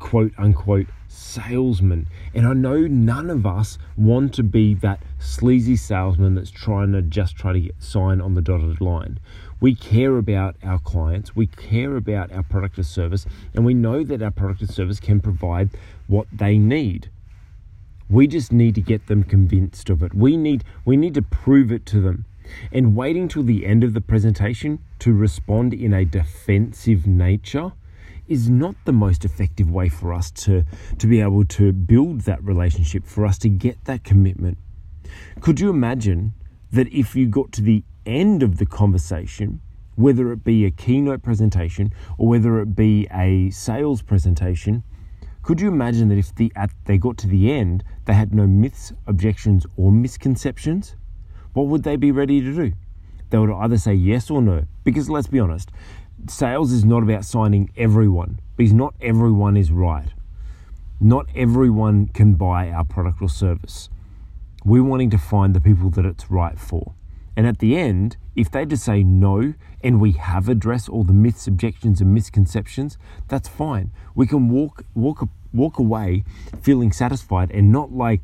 quote 0.00 0.32
unquote 0.36 0.88
salesman. 1.06 2.08
And 2.34 2.46
I 2.46 2.54
know 2.54 2.86
none 2.88 3.30
of 3.30 3.46
us 3.46 3.78
want 3.96 4.34
to 4.34 4.42
be 4.42 4.74
that 4.74 5.02
sleazy 5.20 5.76
salesman 5.76 6.34
that's 6.34 6.50
trying 6.50 6.92
to 6.92 7.02
just 7.02 7.36
try 7.36 7.52
to 7.52 7.60
get 7.60 7.80
sign 7.80 8.20
on 8.20 8.34
the 8.34 8.42
dotted 8.42 8.80
line. 8.80 9.20
We 9.60 9.74
care 9.74 10.16
about 10.16 10.56
our 10.64 10.78
clients, 10.78 11.36
we 11.36 11.46
care 11.46 11.96
about 11.96 12.32
our 12.32 12.42
product 12.42 12.78
or 12.78 12.82
service, 12.82 13.26
and 13.54 13.64
we 13.64 13.74
know 13.74 14.02
that 14.02 14.22
our 14.22 14.30
product 14.30 14.62
or 14.62 14.66
service 14.66 14.98
can 14.98 15.20
provide 15.20 15.70
what 16.06 16.26
they 16.32 16.58
need. 16.58 17.10
We 18.08 18.26
just 18.26 18.50
need 18.50 18.74
to 18.76 18.80
get 18.80 19.06
them 19.06 19.22
convinced 19.22 19.90
of 19.90 20.02
it. 20.02 20.14
We 20.14 20.36
need 20.36 20.64
we 20.84 20.96
need 20.96 21.14
to 21.14 21.22
prove 21.22 21.70
it 21.70 21.86
to 21.86 22.00
them. 22.00 22.24
And 22.72 22.96
waiting 22.96 23.28
till 23.28 23.44
the 23.44 23.64
end 23.64 23.84
of 23.84 23.94
the 23.94 24.00
presentation 24.00 24.80
to 25.00 25.12
respond 25.12 25.72
in 25.72 25.92
a 25.92 26.04
defensive 26.04 27.06
nature 27.06 27.72
is 28.30 28.48
not 28.48 28.76
the 28.84 28.92
most 28.92 29.24
effective 29.24 29.70
way 29.70 29.88
for 29.88 30.14
us 30.14 30.30
to, 30.30 30.64
to 30.98 31.06
be 31.06 31.20
able 31.20 31.44
to 31.44 31.72
build 31.72 32.22
that 32.22 32.42
relationship, 32.42 33.04
for 33.04 33.26
us 33.26 33.36
to 33.38 33.48
get 33.48 33.84
that 33.84 34.04
commitment. 34.04 34.56
Could 35.40 35.60
you 35.60 35.68
imagine 35.68 36.32
that 36.72 36.90
if 36.92 37.16
you 37.16 37.26
got 37.26 37.50
to 37.52 37.62
the 37.62 37.82
end 38.06 38.42
of 38.42 38.58
the 38.58 38.66
conversation, 38.66 39.60
whether 39.96 40.32
it 40.32 40.44
be 40.44 40.64
a 40.64 40.70
keynote 40.70 41.22
presentation 41.22 41.92
or 42.16 42.28
whether 42.28 42.60
it 42.60 42.76
be 42.76 43.08
a 43.12 43.50
sales 43.50 44.00
presentation, 44.00 44.84
Could 45.42 45.60
you 45.60 45.68
imagine 45.68 46.08
that 46.08 46.18
if 46.18 46.34
the 46.34 46.52
at 46.54 46.70
they 46.84 46.98
got 46.98 47.16
to 47.18 47.26
the 47.26 47.50
end, 47.52 47.82
they 48.04 48.12
had 48.12 48.34
no 48.34 48.46
myths, 48.46 48.92
objections, 49.06 49.66
or 49.76 49.90
misconceptions? 49.90 50.96
What 51.54 51.66
would 51.68 51.82
they 51.82 51.96
be 51.96 52.12
ready 52.12 52.40
to 52.40 52.54
do? 52.54 52.72
They 53.30 53.38
would 53.38 53.50
either 53.50 53.78
say 53.78 53.94
yes 53.94 54.30
or 54.30 54.42
no. 54.42 54.66
Because 54.84 55.08
let's 55.08 55.28
be 55.28 55.40
honest, 55.40 55.70
sales 56.28 56.72
is 56.72 56.84
not 56.84 57.02
about 57.02 57.24
signing 57.24 57.70
everyone, 57.76 58.40
because 58.56 58.72
not 58.72 58.94
everyone 59.00 59.56
is 59.56 59.70
right. 59.70 60.08
Not 61.00 61.26
everyone 61.34 62.08
can 62.08 62.34
buy 62.34 62.70
our 62.70 62.84
product 62.84 63.22
or 63.22 63.28
service. 63.28 63.88
We're 64.64 64.84
wanting 64.84 65.10
to 65.10 65.18
find 65.18 65.54
the 65.54 65.60
people 65.60 65.88
that 65.90 66.04
it's 66.04 66.30
right 66.30 66.58
for. 66.58 66.94
And 67.36 67.46
at 67.46 67.58
the 67.58 67.76
end, 67.76 68.18
if 68.36 68.50
they 68.50 68.66
just 68.66 68.84
say 68.84 69.02
no 69.02 69.54
and 69.82 70.00
we 70.00 70.12
have 70.12 70.48
addressed 70.48 70.88
all 70.88 71.04
the 71.04 71.14
myths, 71.14 71.46
objections, 71.46 72.00
and 72.00 72.12
misconceptions, 72.12 72.98
that's 73.28 73.48
fine. 73.48 73.92
We 74.14 74.26
can 74.26 74.50
walk 74.50 74.84
walk 74.94 75.26
walk 75.52 75.78
away 75.78 76.24
feeling 76.60 76.92
satisfied 76.92 77.50
and 77.50 77.72
not 77.72 77.92
like 77.92 78.20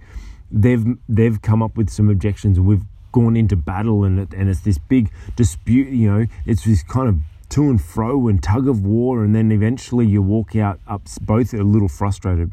they've 0.51 0.85
they've 1.09 1.41
come 1.41 1.63
up 1.63 1.77
with 1.77 1.89
some 1.89 2.11
objections 2.11 2.59
and 2.59 2.67
we've 2.67 2.85
gone 3.13 3.37
into 3.37 3.57
battle 3.57 4.05
and 4.05 4.19
it, 4.19 4.35
and 4.35 4.51
it's 4.51 4.61
this 4.61 4.77
big 4.77 5.11
dispute. 5.35 5.89
You 5.89 6.13
know, 6.13 6.27
it's 6.45 6.65
this 6.65 6.83
kind 6.83 7.09
of 7.09 7.17
to 7.51 7.71
and 7.71 7.81
fro 7.81 8.29
and 8.29 8.43
tug 8.43 8.69
of 8.69 8.85
war, 8.85 9.23
and 9.25 9.35
then 9.35 9.53
eventually 9.53 10.07
you 10.07 10.23
walk 10.23 10.57
out 10.57 10.81
up 10.87 11.03
both 11.23 11.55
a 11.55 11.63
little 11.63 11.89
frustrated. 11.89 12.53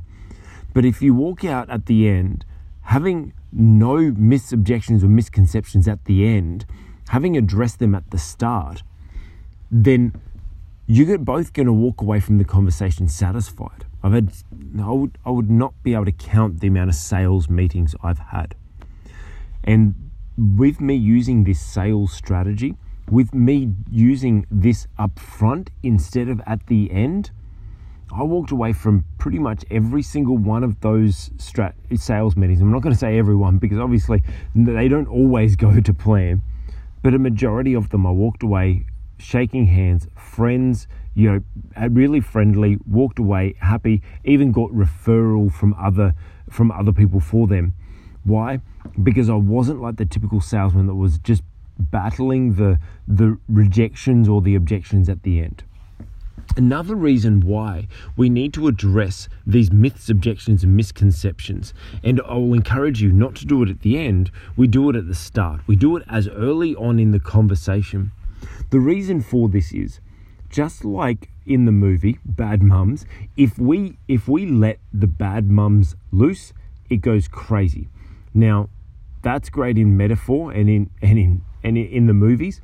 But 0.74 0.86
if 0.86 1.02
you 1.02 1.14
walk 1.14 1.44
out 1.46 1.70
at 1.70 1.86
the 1.86 2.08
end 2.08 2.46
having 2.84 3.34
no 3.52 3.96
misobjections 4.12 5.04
or 5.04 5.08
misconceptions 5.08 5.88
at 5.88 6.06
the 6.06 6.26
end, 6.26 6.66
having 7.10 7.38
addressed 7.38 7.80
them 7.80 7.96
at 7.96 8.10
the 8.12 8.18
start, 8.18 8.84
then 9.72 10.14
you're 10.86 11.18
both 11.18 11.54
going 11.54 11.66
to 11.66 11.74
walk 11.74 12.02
away 12.02 12.20
from 12.20 12.38
the 12.38 12.44
conversation 12.44 13.08
satisfied. 13.08 13.86
I've 14.04 14.14
had, 14.14 14.34
I 14.82 14.92
would, 14.92 15.18
I 15.26 15.30
would 15.30 15.50
not 15.50 15.74
be 15.82 15.94
able 15.94 16.06
to 16.06 16.12
count 16.12 16.60
the 16.60 16.68
amount 16.68 16.90
of 16.90 16.96
sales 16.96 17.48
meetings 17.48 17.96
I've 18.04 18.20
had. 18.20 18.56
And 19.64 20.12
with 20.38 20.82
me 20.82 20.96
using 20.96 21.46
this 21.46 21.62
sales 21.62 22.12
strategy, 22.12 22.76
with 23.14 23.32
me 23.32 23.72
using 23.92 24.44
this 24.50 24.88
up 24.98 25.20
front 25.20 25.70
instead 25.84 26.30
of 26.30 26.42
at 26.48 26.66
the 26.66 26.90
end, 26.90 27.30
I 28.12 28.24
walked 28.24 28.50
away 28.50 28.74
from 28.74 29.06
pretty 29.20 29.38
much 29.38 29.64
every 29.70 30.02
single 30.02 30.36
one 30.36 30.64
of 30.64 30.82
those 30.82 31.30
strat- 31.38 31.76
sales 31.96 32.36
meetings. 32.36 32.60
I'm 32.60 32.72
not 32.72 32.82
going 32.82 32.94
to 32.94 33.00
say 33.00 33.20
everyone 33.20 33.60
because 33.60 33.78
obviously 33.78 34.24
they 34.56 34.88
don't 34.88 35.08
always 35.08 35.56
go 35.68 35.80
to 35.80 35.94
plan, 35.94 36.42
but 37.04 37.14
a 37.14 37.20
majority 37.20 37.76
of 37.76 37.90
them 37.90 38.08
I 38.08 38.10
walked 38.10 38.42
away 38.42 38.88
shaking 39.20 39.68
hands, 39.68 40.08
friends, 40.16 40.88
you 41.14 41.32
know, 41.32 41.44
uh, 41.80 41.90
really 41.90 42.20
friendly, 42.20 42.80
walked 42.88 43.20
away 43.20 43.54
happy, 43.60 44.02
even 44.24 44.52
got 44.52 44.72
referral 44.72 45.54
from 45.54 45.76
other 45.76 46.16
from 46.50 46.72
other 46.72 46.92
people 46.92 47.20
for 47.20 47.46
them. 47.46 47.76
Why? 48.24 48.60
Because 49.04 49.30
I 49.30 49.36
wasn't 49.36 49.82
like 49.82 49.98
the 49.98 50.06
typical 50.06 50.42
salesman 50.42 50.88
that 50.88 50.96
was 50.96 51.20
just 51.20 51.44
battling 51.78 52.56
the 52.56 52.80
the 53.08 53.38
rejections 53.48 54.30
or 54.30 54.42
the 54.42 54.56
objections 54.56 55.10
at 55.10 55.24
the 55.24 55.40
end. 55.40 55.64
Another 56.56 56.96
reason 56.96 57.40
why 57.40 57.88
we 58.16 58.30
need 58.30 58.54
to 58.54 58.68
address 58.68 59.28
these 59.46 59.72
myths, 59.72 60.10
objections, 60.10 60.64
and 60.64 60.76
misconceptions, 60.76 61.74
and 62.04 62.22
I 62.28 62.34
will 62.34 62.54
encourage 62.54 63.02
you 63.02 63.12
not 63.12 63.36
to 63.36 63.46
do 63.46 63.64
it 63.64 63.70
at 63.70 63.82
the 63.82 63.98
end, 63.98 64.30
we 64.56 64.68
do 64.68 64.90
it 64.90 64.96
at 64.96 65.08
the 65.08 65.16
start. 65.16 65.62
We 65.66 65.76
do 65.76 65.98
it 65.98 66.04
as 66.08 66.28
early 66.28 66.76
on 66.76 67.00
in 67.00 67.12
the 67.12 67.20
conversation. 67.20 68.12
The 68.70 68.80
reason 68.80 69.22
for 69.22 69.50
this 69.50 69.72
is 69.72 70.00
just 70.50 70.86
like 70.86 71.30
in 71.46 71.66
the 71.66 71.72
movie 71.72 72.20
Bad 72.24 72.62
Mums, 72.62 73.06
if 73.36 73.58
we 73.58 73.98
if 74.08 74.28
we 74.28 74.46
let 74.46 74.80
the 74.94 75.08
bad 75.08 75.50
mums 75.50 75.96
loose, 76.12 76.54
it 76.90 76.98
goes 76.98 77.28
crazy. 77.28 77.90
Now, 78.34 78.70
that's 79.24 79.50
great 79.50 79.78
in 79.78 79.98
metaphor 79.98 80.52
and 80.52 80.70
in 80.70 80.90
and 81.02 81.18
in 81.18 81.42
and 81.64 81.78
in 81.78 82.08
the 82.08 82.14
movies, 82.14 82.62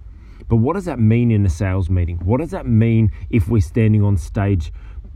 but 0.48 0.58
what 0.58 0.74
does 0.74 0.86
that 0.86 1.00
mean 1.00 1.32
in 1.32 1.46
a 1.46 1.50
sales 1.50 1.90
meeting? 1.90 2.18
What 2.18 2.40
does 2.40 2.52
that 2.52 2.66
mean 2.66 3.12
if 3.30 3.48
we're 3.48 3.62
standing 3.62 4.04
on 4.04 4.18
stage 4.18 4.72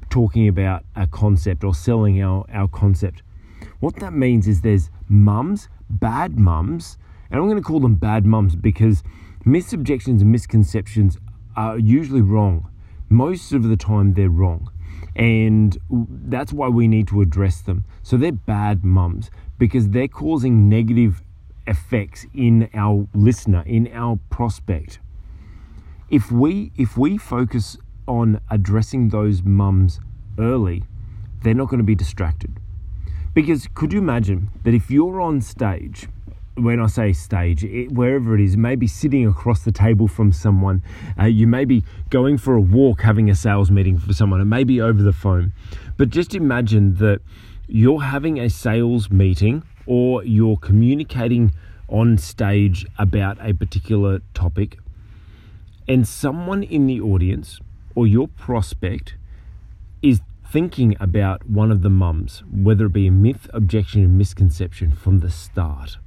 talking 0.10 0.48
about 0.48 0.84
a 0.96 1.08
concept 1.08 1.64
or 1.64 1.74
selling 1.74 2.22
our, 2.22 2.46
our 2.52 2.68
concept? 2.68 3.24
What 3.80 3.96
that 3.98 4.14
means 4.14 4.48
is 4.48 4.62
there's 4.62 4.90
mums, 5.10 5.70
bad 5.90 6.38
mums, 6.38 6.98
and 7.30 7.40
I'm 7.40 7.48
going 7.48 7.62
to 7.62 7.64
call 7.64 7.80
them 7.80 7.96
bad 7.96 8.26
mums 8.26 8.56
because 8.56 9.04
misobjections 9.46 10.22
and 10.22 10.32
misconceptions 10.32 11.18
are 11.56 11.78
usually 11.78 12.22
wrong. 12.22 12.70
Most 13.10 13.54
of 13.54 13.64
the 13.64 13.78
time, 13.78 14.14
they're 14.14 14.30
wrong. 14.30 14.72
And 15.16 15.78
that's 15.90 16.54
why 16.54 16.70
we 16.70 16.88
need 16.88 17.08
to 17.10 17.22
address 17.22 17.62
them. 17.62 17.86
So 18.02 18.18
they're 18.18 18.32
bad 18.32 18.84
mums 18.84 19.30
because 19.60 19.90
they're 19.90 20.08
causing 20.08 20.70
negative 20.70 21.22
effects 21.68 22.26
in 22.34 22.70
our 22.74 23.08
listener, 23.14 23.64
in 23.66 23.90
our 23.94 24.20
prospect 24.30 25.00
if 26.14 26.32
we 26.32 26.72
if 26.78 26.96
we 26.96 27.18
focus 27.18 27.76
on 28.08 28.40
addressing 28.52 29.10
those 29.10 29.42
mums 29.42 30.00
early, 30.38 30.84
they're 31.42 31.56
not 31.56 31.70
going 31.70 31.80
to 31.80 31.84
be 31.84 31.96
distracted. 31.96 32.60
Because 33.34 33.68
could 33.74 33.92
you 33.92 33.98
imagine 33.98 34.52
that 34.62 34.76
if 34.76 34.92
you're 34.92 35.20
on 35.20 35.42
stage, 35.42 36.08
when 36.54 36.80
I 36.80 36.86
say 36.86 37.14
stage, 37.14 37.64
it, 37.64 37.92
wherever 37.92 38.36
it 38.36 38.42
is, 38.42 38.56
maybe 38.56 38.86
sitting 38.86 39.26
across 39.26 39.64
the 39.64 39.72
table 39.72 40.08
from 40.08 40.32
someone, 40.32 40.84
uh, 41.20 41.26
you 41.26 41.48
may 41.48 41.66
be 41.66 41.84
going 42.12 42.38
for 42.38 42.54
a 42.54 42.62
walk, 42.62 43.02
having 43.02 43.32
a 43.32 43.36
sales 43.36 43.72
meeting 43.72 43.98
for 43.98 44.14
someone, 44.14 44.40
it 44.40 44.46
may 44.46 44.64
be 44.64 44.80
over 44.80 45.02
the 45.02 45.14
phone. 45.14 45.52
But 45.98 46.10
just 46.10 46.36
imagine 46.36 46.96
that 46.96 47.22
you're 47.68 48.04
having 48.04 48.40
a 48.40 48.52
sales 48.52 49.10
meeting 49.10 49.64
or 49.86 50.24
you're 50.24 50.58
communicating 50.58 51.54
on 51.88 52.18
stage 52.18 52.86
about 52.98 53.38
a 53.42 53.54
particular 53.54 54.22
topic 54.34 54.78
and 55.88 56.08
someone 56.08 56.64
in 56.64 56.88
the 56.88 57.00
audience 57.02 57.60
or 57.96 58.08
your 58.08 58.28
prospect 58.28 59.16
is 60.02 60.22
thinking 60.50 60.96
about 61.00 61.50
one 61.50 61.72
of 61.72 61.82
the 61.82 61.90
mums, 61.90 62.44
whether 62.52 62.86
it 62.86 62.94
be 62.94 63.08
a 63.08 63.12
myth, 63.12 63.50
objection, 63.54 64.04
and 64.04 64.18
misconception 64.18 64.92
from 64.92 65.20
the 65.20 65.30
start. 65.30 65.98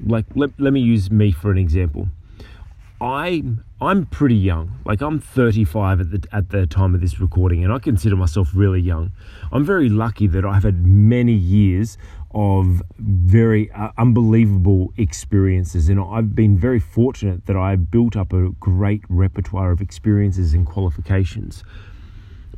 Like, 0.00 0.26
let, 0.34 0.50
let 0.58 0.72
me 0.72 0.80
use 0.80 1.10
me 1.10 1.32
for 1.32 1.50
an 1.50 1.58
example. 1.58 2.08
I 3.00 3.42
I'm 3.78 4.06
pretty 4.06 4.36
young. 4.36 4.78
Like 4.86 5.02
I'm 5.02 5.20
35 5.20 6.00
at 6.00 6.10
the 6.10 6.28
at 6.32 6.48
the 6.48 6.66
time 6.66 6.94
of 6.94 7.02
this 7.02 7.20
recording, 7.20 7.62
and 7.62 7.70
I 7.70 7.78
consider 7.78 8.16
myself 8.16 8.52
really 8.54 8.80
young. 8.80 9.12
I'm 9.52 9.66
very 9.66 9.90
lucky 9.90 10.26
that 10.28 10.46
I've 10.46 10.62
had 10.62 10.86
many 10.86 11.34
years 11.34 11.98
of 12.36 12.82
very 12.98 13.70
uh, 13.72 13.88
unbelievable 13.96 14.92
experiences. 14.98 15.88
And 15.88 15.98
I've 15.98 16.36
been 16.36 16.58
very 16.58 16.78
fortunate 16.78 17.46
that 17.46 17.56
I 17.56 17.76
built 17.76 18.14
up 18.14 18.34
a 18.34 18.50
great 18.60 19.00
repertoire 19.08 19.70
of 19.70 19.80
experiences 19.80 20.52
and 20.52 20.66
qualifications. 20.66 21.64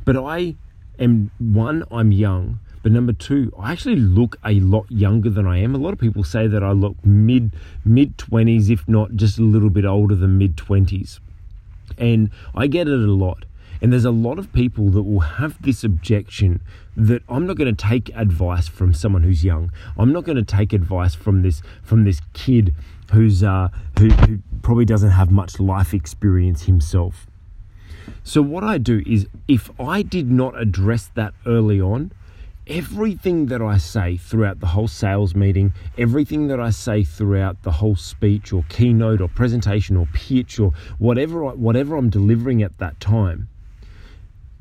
But 0.03 0.17
I 0.17 0.55
am 0.99 1.31
one, 1.39 1.85
I'm 1.89 2.11
young. 2.11 2.59
But 2.83 2.91
number 2.91 3.13
two, 3.13 3.53
I 3.57 3.71
actually 3.71 3.95
look 3.95 4.37
a 4.43 4.59
lot 4.59 4.85
younger 4.91 5.29
than 5.29 5.47
I 5.47 5.59
am. 5.59 5.73
A 5.75 5.77
lot 5.77 5.93
of 5.93 5.99
people 5.99 6.25
say 6.25 6.45
that 6.47 6.61
I 6.61 6.71
look 6.71 6.97
mid 7.05 7.51
mid 7.85 8.17
twenties, 8.17 8.69
if 8.69 8.85
not 8.87 9.15
just 9.15 9.39
a 9.39 9.43
little 9.43 9.69
bit 9.69 9.85
older 9.85 10.15
than 10.15 10.37
mid 10.37 10.57
twenties. 10.57 11.21
And 11.97 12.31
I 12.53 12.67
get 12.67 12.87
it 12.87 12.99
a 12.99 13.13
lot. 13.13 13.45
And 13.81 13.93
there's 13.93 14.05
a 14.05 14.11
lot 14.11 14.39
of 14.39 14.51
people 14.51 14.89
that 14.89 15.03
will 15.03 15.21
have 15.21 15.61
this 15.61 15.83
objection 15.83 16.61
that 16.97 17.23
I'm 17.29 17.47
not 17.47 17.55
going 17.55 17.73
to 17.73 17.87
take 17.87 18.09
advice 18.13 18.67
from 18.67 18.93
someone 18.93 19.23
who's 19.23 19.43
young. 19.45 19.71
I'm 19.97 20.11
not 20.11 20.25
going 20.25 20.35
to 20.35 20.43
take 20.43 20.73
advice 20.73 21.15
from 21.15 21.43
this 21.43 21.61
from 21.81 22.03
this 22.03 22.21
kid 22.33 22.75
who's 23.13 23.41
uh, 23.41 23.69
who, 23.97 24.09
who 24.09 24.39
probably 24.61 24.85
doesn't 24.85 25.11
have 25.11 25.31
much 25.31 25.59
life 25.59 25.93
experience 25.93 26.63
himself. 26.63 27.25
So 28.23 28.41
what 28.41 28.63
I 28.63 28.77
do 28.77 29.01
is 29.05 29.27
if 29.47 29.71
I 29.79 30.01
did 30.01 30.29
not 30.29 30.59
address 30.59 31.09
that 31.15 31.33
early 31.45 31.79
on, 31.79 32.11
everything 32.67 33.47
that 33.47 33.61
I 33.61 33.77
say 33.77 34.17
throughout 34.17 34.59
the 34.59 34.67
whole 34.67 34.87
sales 34.87 35.33
meeting, 35.33 35.73
everything 35.97 36.47
that 36.47 36.59
I 36.59 36.69
say 36.69 37.03
throughout 37.03 37.63
the 37.63 37.71
whole 37.71 37.95
speech 37.95 38.53
or 38.53 38.63
keynote 38.69 39.21
or 39.21 39.27
presentation 39.27 39.95
or 39.95 40.07
pitch 40.13 40.59
or 40.59 40.73
whatever 40.97 41.45
whatever 41.45 41.95
I'm 41.95 42.09
delivering 42.09 42.61
at 42.61 42.77
that 42.77 42.99
time, 42.99 43.47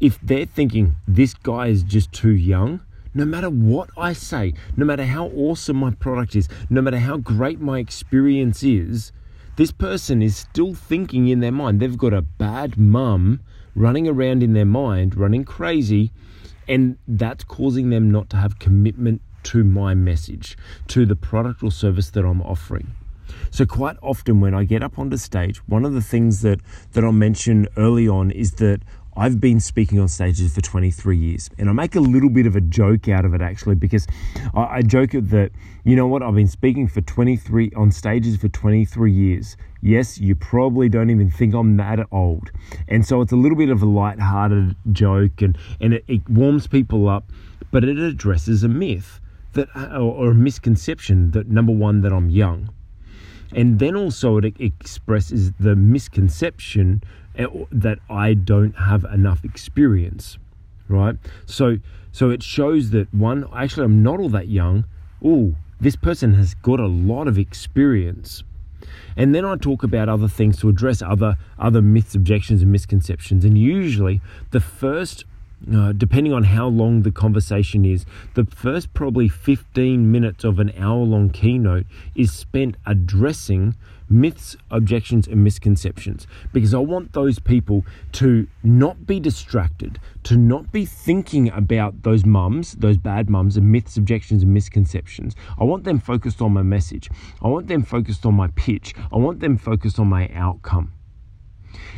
if 0.01 0.19
they're 0.21 0.47
thinking 0.47 0.97
this 1.07 1.35
guy 1.35 1.69
is 1.69 1.83
just 1.83 2.13
too 2.13 2.31
young, 2.31 2.81
no 3.15 3.25
matter 3.25 3.51
what 3.51 3.91
I 3.97 4.13
say, 4.13 4.55
no 4.77 4.85
matter 4.85 5.05
how 5.05 5.27
awesome 5.29 5.77
my 5.77 5.91
product 5.91 6.37
is, 6.37 6.49
no 6.71 6.81
matter 6.81 6.99
how 6.99 7.17
great 7.17 7.61
my 7.61 7.79
experience 7.79 8.63
is, 8.63 9.13
this 9.57 9.73
person 9.73 10.23
is 10.23 10.37
still 10.37 10.75
thinking 10.75 11.27
in 11.29 11.41
their 11.41 11.51
mind. 11.51 11.81
They've 11.81 11.99
got 11.99 12.13
a 12.13 12.23
bad 12.23 12.79
mum 12.79 13.41
running 13.75 14.07
around 14.07 14.43
in 14.43 14.53
their 14.53 14.65
mind, 14.65 15.17
running 15.17 15.45
crazy, 15.45 16.13
and 16.69 16.97
that's 17.09 17.43
causing 17.45 17.91
them 17.91 18.11
not 18.11 18.31
to 18.31 18.37
have 18.37 18.59
commitment 18.59 19.21
to 19.45 19.65
my 19.65 19.95
message, 19.95 20.57
to 20.89 21.07
the 21.07 21.17
product 21.17 21.63
or 21.63 21.73
service 21.73 22.11
that 22.11 22.25
I'm 22.25 22.43
offering. 22.43 22.95
So 23.51 23.67
quite 23.67 23.97
often 24.03 24.41
when 24.41 24.55
I 24.55 24.65
get 24.65 24.83
up 24.83 24.99
onto 24.99 25.17
stage, 25.17 25.59
one 25.69 25.85
of 25.85 25.93
the 25.93 26.03
things 26.03 26.43
that 26.43 26.61
that 26.93 27.05
I'll 27.05 27.13
mention 27.13 27.69
early 27.77 28.09
on 28.09 28.31
is 28.31 28.53
that 28.53 28.81
I've 29.19 29.41
been 29.41 29.59
speaking 29.59 29.99
on 29.99 30.07
stages 30.07 30.55
for 30.55 30.61
23 30.61 31.17
years, 31.17 31.51
and 31.59 31.69
I 31.69 31.73
make 31.73 31.97
a 31.97 32.01
little 32.01 32.31
bit 32.31 32.47
of 32.47 32.55
a 32.55 32.61
joke 32.61 33.09
out 33.09 33.25
of 33.25 33.35
it 33.35 33.43
actually 33.43 33.75
because 33.75 34.07
I, 34.55 34.77
I 34.77 34.83
joke 34.83 35.11
that 35.13 35.51
you 35.85 35.97
know 35.97 36.07
what 36.07 36.23
I've 36.23 36.37
been 36.37 36.47
speaking 36.47 36.87
for 36.87 37.01
23 37.01 37.73
on 37.75 37.91
stages 37.91 38.37
for 38.37 38.49
23 38.49 39.11
years. 39.11 39.57
Yes, 39.83 40.19
you 40.19 40.37
probably 40.37 40.89
don't 40.89 41.11
even 41.11 41.31
think 41.31 41.53
I'm 41.53 41.77
that 41.79 41.99
old, 42.13 42.53
and 42.87 43.05
so 43.05 43.21
it's 43.21 43.33
a 43.33 43.37
little 43.37 43.59
bit 43.59 43.71
of 43.71 43.83
a 43.83 43.87
light-hearted 43.87 44.77
joke, 44.93 45.43
and 45.43 45.59
and 45.81 45.95
it, 45.95 46.05
it 46.07 46.29
warms 46.29 46.69
people 46.69 47.09
up, 47.09 47.25
but 47.73 47.83
it 47.83 47.99
addresses 47.99 48.63
a 48.63 48.69
myth 48.69 49.21
that 49.55 49.69
or, 49.75 50.15
or 50.15 50.31
a 50.31 50.35
misconception 50.35 51.33
that 51.33 51.49
number 51.49 51.73
one 51.73 52.03
that 52.03 52.13
I'm 52.13 52.31
young 52.31 52.71
and 53.53 53.79
then 53.79 53.97
also 53.97 54.39
it 54.39 54.55
expresses 54.59 55.53
the 55.59 55.75
misconception 55.75 57.03
eh, 57.37 57.47
that 57.73 57.99
I 58.11 58.35
don't 58.35 58.77
have 58.77 59.05
enough 59.05 59.45
experience, 59.45 60.39
right? 60.89 61.17
So 61.47 61.79
so 62.13 62.31
it 62.31 62.43
shows 62.43 62.91
that 62.91 63.13
one 63.15 63.47
actually 63.55 63.85
I'm 63.85 64.03
not 64.03 64.21
all 64.21 64.29
that 64.31 64.49
young. 64.49 64.85
Oh, 65.25 65.55
this 65.81 65.97
person 65.97 66.35
has 66.35 66.55
got 66.55 66.81
a 66.81 66.87
lot 66.87 67.29
of 67.29 67.39
experience. 67.39 68.43
And 69.17 69.35
then 69.35 69.45
I 69.45 69.57
talk 69.57 69.83
about 69.83 70.09
other 70.09 70.29
things 70.29 70.59
to 70.61 70.69
address 70.69 71.03
other 71.03 71.37
other 71.59 71.83
myths, 71.83 72.15
objections, 72.15 72.63
and 72.63 72.71
misconceptions. 72.71 73.45
And 73.45 73.59
usually 73.59 74.21
the 74.51 74.61
first 74.61 75.25
uh, 75.73 75.93
depending 75.93 76.33
on 76.33 76.45
how 76.45 76.67
long 76.67 77.03
the 77.03 77.11
conversation 77.11 77.85
is, 77.85 78.07
the 78.35 78.45
first 78.45 78.95
probably 78.95 79.29
15 79.29 80.11
minutes 80.11 80.45
of 80.45 80.59
an 80.59 80.73
hour 80.79 81.05
long 81.05 81.31
keynote 81.31 81.87
is 82.15 82.33
spent 82.33 82.77
addressing 82.87 83.75
myths, 84.11 84.57
objections, 84.71 85.27
and 85.27 85.45
misconceptions 85.45 86.27
because 86.53 86.73
I 86.73 86.79
want 86.79 87.13
those 87.13 87.39
people 87.39 87.85
to 88.13 88.47
not 88.63 89.07
be 89.07 89.21
distracted, 89.21 89.99
to 90.25 90.37
not 90.37 90.73
be 90.73 90.85
thinking 90.85 91.51
about 91.51 92.03
those 92.03 92.25
mums, 92.25 92.73
those 92.73 92.97
bad 92.97 93.29
mums, 93.29 93.57
and 93.57 93.71
myths, 93.71 93.97
objections, 93.97 94.43
and 94.43 94.55
misconceptions. 94.55 95.35
I 95.59 95.65
want 95.65 95.85
them 95.85 95.99
focused 95.99 96.41
on 96.41 96.53
my 96.53 96.63
message. 96.63 97.11
I 97.43 97.49
want 97.49 97.69
them 97.69 97.83
focused 97.83 98.25
on 98.25 98.35
my 98.35 98.49
pitch. 98.49 98.95
I 99.13 99.17
want 99.17 99.41
them 99.41 99.57
focused 99.59 99.99
on 99.99 100.07
my 100.07 100.31
outcome. 100.35 100.93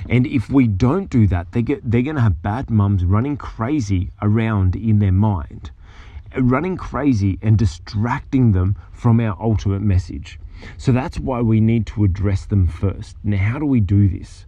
And 0.09 0.27
if 0.27 0.51
we 0.51 0.67
don't 0.67 1.11
do 1.11 1.27
that, 1.29 1.53
they 1.53 1.63
get, 1.63 1.89
they're 1.89 2.03
going 2.03 2.17
to 2.17 2.23
have 2.23 2.43
bad 2.43 2.71
mums 2.71 3.05
running 3.05 3.37
crazy 3.37 4.11
around 4.23 4.77
in 4.77 4.99
their 4.99 5.13
mind, 5.13 5.71
running 6.37 6.77
crazy 6.77 7.39
and 7.43 7.59
distracting 7.59 8.53
them 8.53 8.77
from 8.93 9.21
our 9.21 9.37
ultimate 9.41 9.83
message. 9.83 10.39
So 10.77 10.93
that's 10.93 11.19
why 11.19 11.41
we 11.41 11.61
need 11.61 11.87
to 11.87 12.05
address 12.05 12.47
them 12.47 12.67
first. 12.67 13.17
Now, 13.25 13.39
how 13.39 13.59
do 13.59 13.67
we 13.67 13.81
do 13.81 14.09
this? 14.09 14.47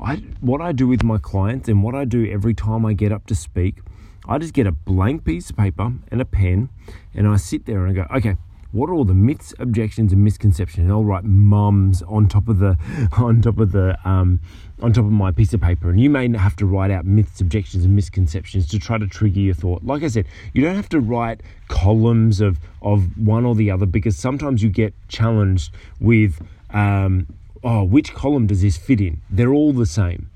I, 0.00 0.16
what 0.40 0.60
I 0.60 0.72
do 0.72 0.88
with 0.88 1.02
my 1.02 1.18
clients 1.18 1.68
and 1.68 1.82
what 1.82 1.94
I 1.94 2.04
do 2.04 2.28
every 2.30 2.54
time 2.54 2.84
I 2.84 2.94
get 2.94 3.12
up 3.12 3.26
to 3.26 3.34
speak, 3.34 3.80
I 4.26 4.38
just 4.38 4.54
get 4.54 4.66
a 4.66 4.72
blank 4.72 5.24
piece 5.24 5.50
of 5.50 5.56
paper 5.56 5.92
and 6.08 6.20
a 6.20 6.24
pen 6.24 6.70
and 7.14 7.28
I 7.28 7.36
sit 7.36 7.66
there 7.66 7.84
and 7.84 7.90
I 7.90 8.02
go, 8.02 8.16
okay, 8.16 8.36
what 8.74 8.90
are 8.90 8.94
all 8.94 9.04
the 9.04 9.14
myths, 9.14 9.54
objections, 9.60 10.12
and 10.12 10.24
misconceptions? 10.24 10.84
And 10.84 10.92
I'll 10.92 11.04
write 11.04 11.22
mums 11.22 12.02
on 12.02 12.26
top 12.26 12.48
of 12.48 12.58
the 12.58 12.76
on 13.16 13.40
top 13.40 13.58
of 13.58 13.70
the 13.70 13.96
um, 14.04 14.40
on 14.82 14.92
top 14.92 15.04
of 15.04 15.12
my 15.12 15.30
piece 15.30 15.54
of 15.54 15.60
paper. 15.60 15.90
And 15.90 16.00
you 16.00 16.10
may 16.10 16.28
have 16.36 16.56
to 16.56 16.66
write 16.66 16.90
out 16.90 17.06
myths, 17.06 17.40
objections, 17.40 17.84
and 17.84 17.94
misconceptions 17.94 18.66
to 18.68 18.78
try 18.80 18.98
to 18.98 19.06
trigger 19.06 19.38
your 19.38 19.54
thought. 19.54 19.84
Like 19.84 20.02
I 20.02 20.08
said, 20.08 20.26
you 20.52 20.62
don't 20.62 20.74
have 20.74 20.88
to 20.88 21.00
write 21.00 21.40
columns 21.68 22.40
of 22.40 22.58
of 22.82 23.16
one 23.16 23.44
or 23.44 23.54
the 23.54 23.70
other 23.70 23.86
because 23.86 24.16
sometimes 24.16 24.62
you 24.62 24.70
get 24.70 24.92
challenged 25.08 25.72
with 26.00 26.42
um, 26.70 27.28
oh, 27.62 27.84
which 27.84 28.12
column 28.12 28.48
does 28.48 28.62
this 28.62 28.76
fit 28.76 29.00
in? 29.00 29.22
They're 29.30 29.52
all 29.52 29.72
the 29.72 29.86
same. 29.86 30.30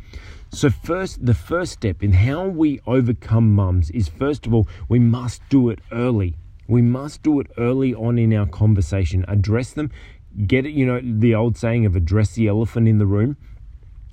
So 0.51 0.71
first, 0.71 1.27
the 1.27 1.35
first 1.35 1.73
step 1.73 2.03
in 2.03 2.13
how 2.13 2.47
we 2.47 2.81
overcome 2.87 3.53
mums 3.53 3.91
is 3.91 4.09
first 4.09 4.47
of 4.47 4.55
all, 4.55 4.67
we 4.89 4.99
must 4.99 5.43
do 5.51 5.69
it 5.69 5.81
early. 5.93 6.37
We 6.69 6.83
must 6.83 7.23
do 7.23 7.41
it 7.41 7.49
early 7.57 7.95
on 7.95 8.19
in 8.19 8.33
our 8.35 8.47
conversation. 8.47 9.25
Address 9.27 9.73
them. 9.73 9.91
Get 10.47 10.67
it, 10.67 10.73
you 10.73 10.87
know, 10.87 11.01
the 11.03 11.35
old 11.35 11.57
saying 11.57 11.87
of 11.87 11.97
address 11.97 12.35
the 12.35 12.47
elephant 12.47 12.87
in 12.87 12.99
the 12.99 13.07
room. 13.07 13.37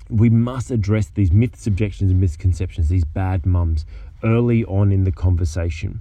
We 0.08 0.30
must 0.30 0.70
address 0.70 1.08
these 1.08 1.30
myths, 1.30 1.66
objections, 1.66 2.10
and 2.10 2.20
misconceptions, 2.20 2.88
these 2.88 3.04
bad 3.04 3.44
mums, 3.44 3.84
early 4.24 4.64
on 4.64 4.90
in 4.90 5.04
the 5.04 5.12
conversation. 5.12 6.00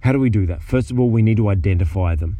How 0.00 0.12
do 0.12 0.18
we 0.18 0.30
do 0.30 0.46
that? 0.46 0.62
First 0.62 0.90
of 0.90 0.98
all, 0.98 1.10
we 1.10 1.22
need 1.22 1.36
to 1.36 1.48
identify 1.48 2.14
them. 2.14 2.38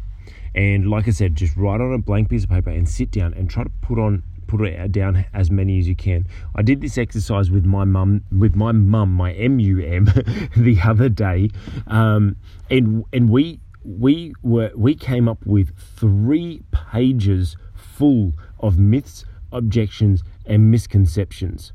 And 0.55 0.89
like 0.89 1.07
I 1.07 1.11
said, 1.11 1.35
just 1.35 1.55
write 1.55 1.81
on 1.81 1.93
a 1.93 1.97
blank 1.97 2.29
piece 2.29 2.43
of 2.43 2.49
paper 2.49 2.69
and 2.69 2.89
sit 2.89 3.11
down 3.11 3.33
and 3.33 3.49
try 3.49 3.63
to 3.63 3.71
put 3.81 3.99
on 3.99 4.23
put 4.57 4.67
it 4.67 4.91
down 4.91 5.25
as 5.33 5.49
many 5.49 5.79
as 5.79 5.87
you 5.87 5.95
can. 5.95 6.25
I 6.55 6.61
did 6.61 6.81
this 6.81 6.97
exercise 6.97 7.49
with 7.49 7.65
my 7.65 7.83
mum, 7.83 8.23
with 8.31 8.55
my 8.55 8.71
mum, 8.71 9.13
my 9.13 9.33
MUM, 9.33 10.05
the 10.57 10.79
other 10.83 11.09
day, 11.09 11.49
um, 11.87 12.35
and 12.69 13.03
and 13.13 13.29
we 13.29 13.59
we 13.83 14.33
were 14.41 14.71
we 14.75 14.95
came 14.95 15.27
up 15.27 15.45
with 15.45 15.77
three 15.77 16.61
pages 16.71 17.55
full 17.73 18.33
of 18.59 18.79
myths, 18.79 19.25
objections, 19.51 20.23
and 20.45 20.71
misconceptions 20.71 21.73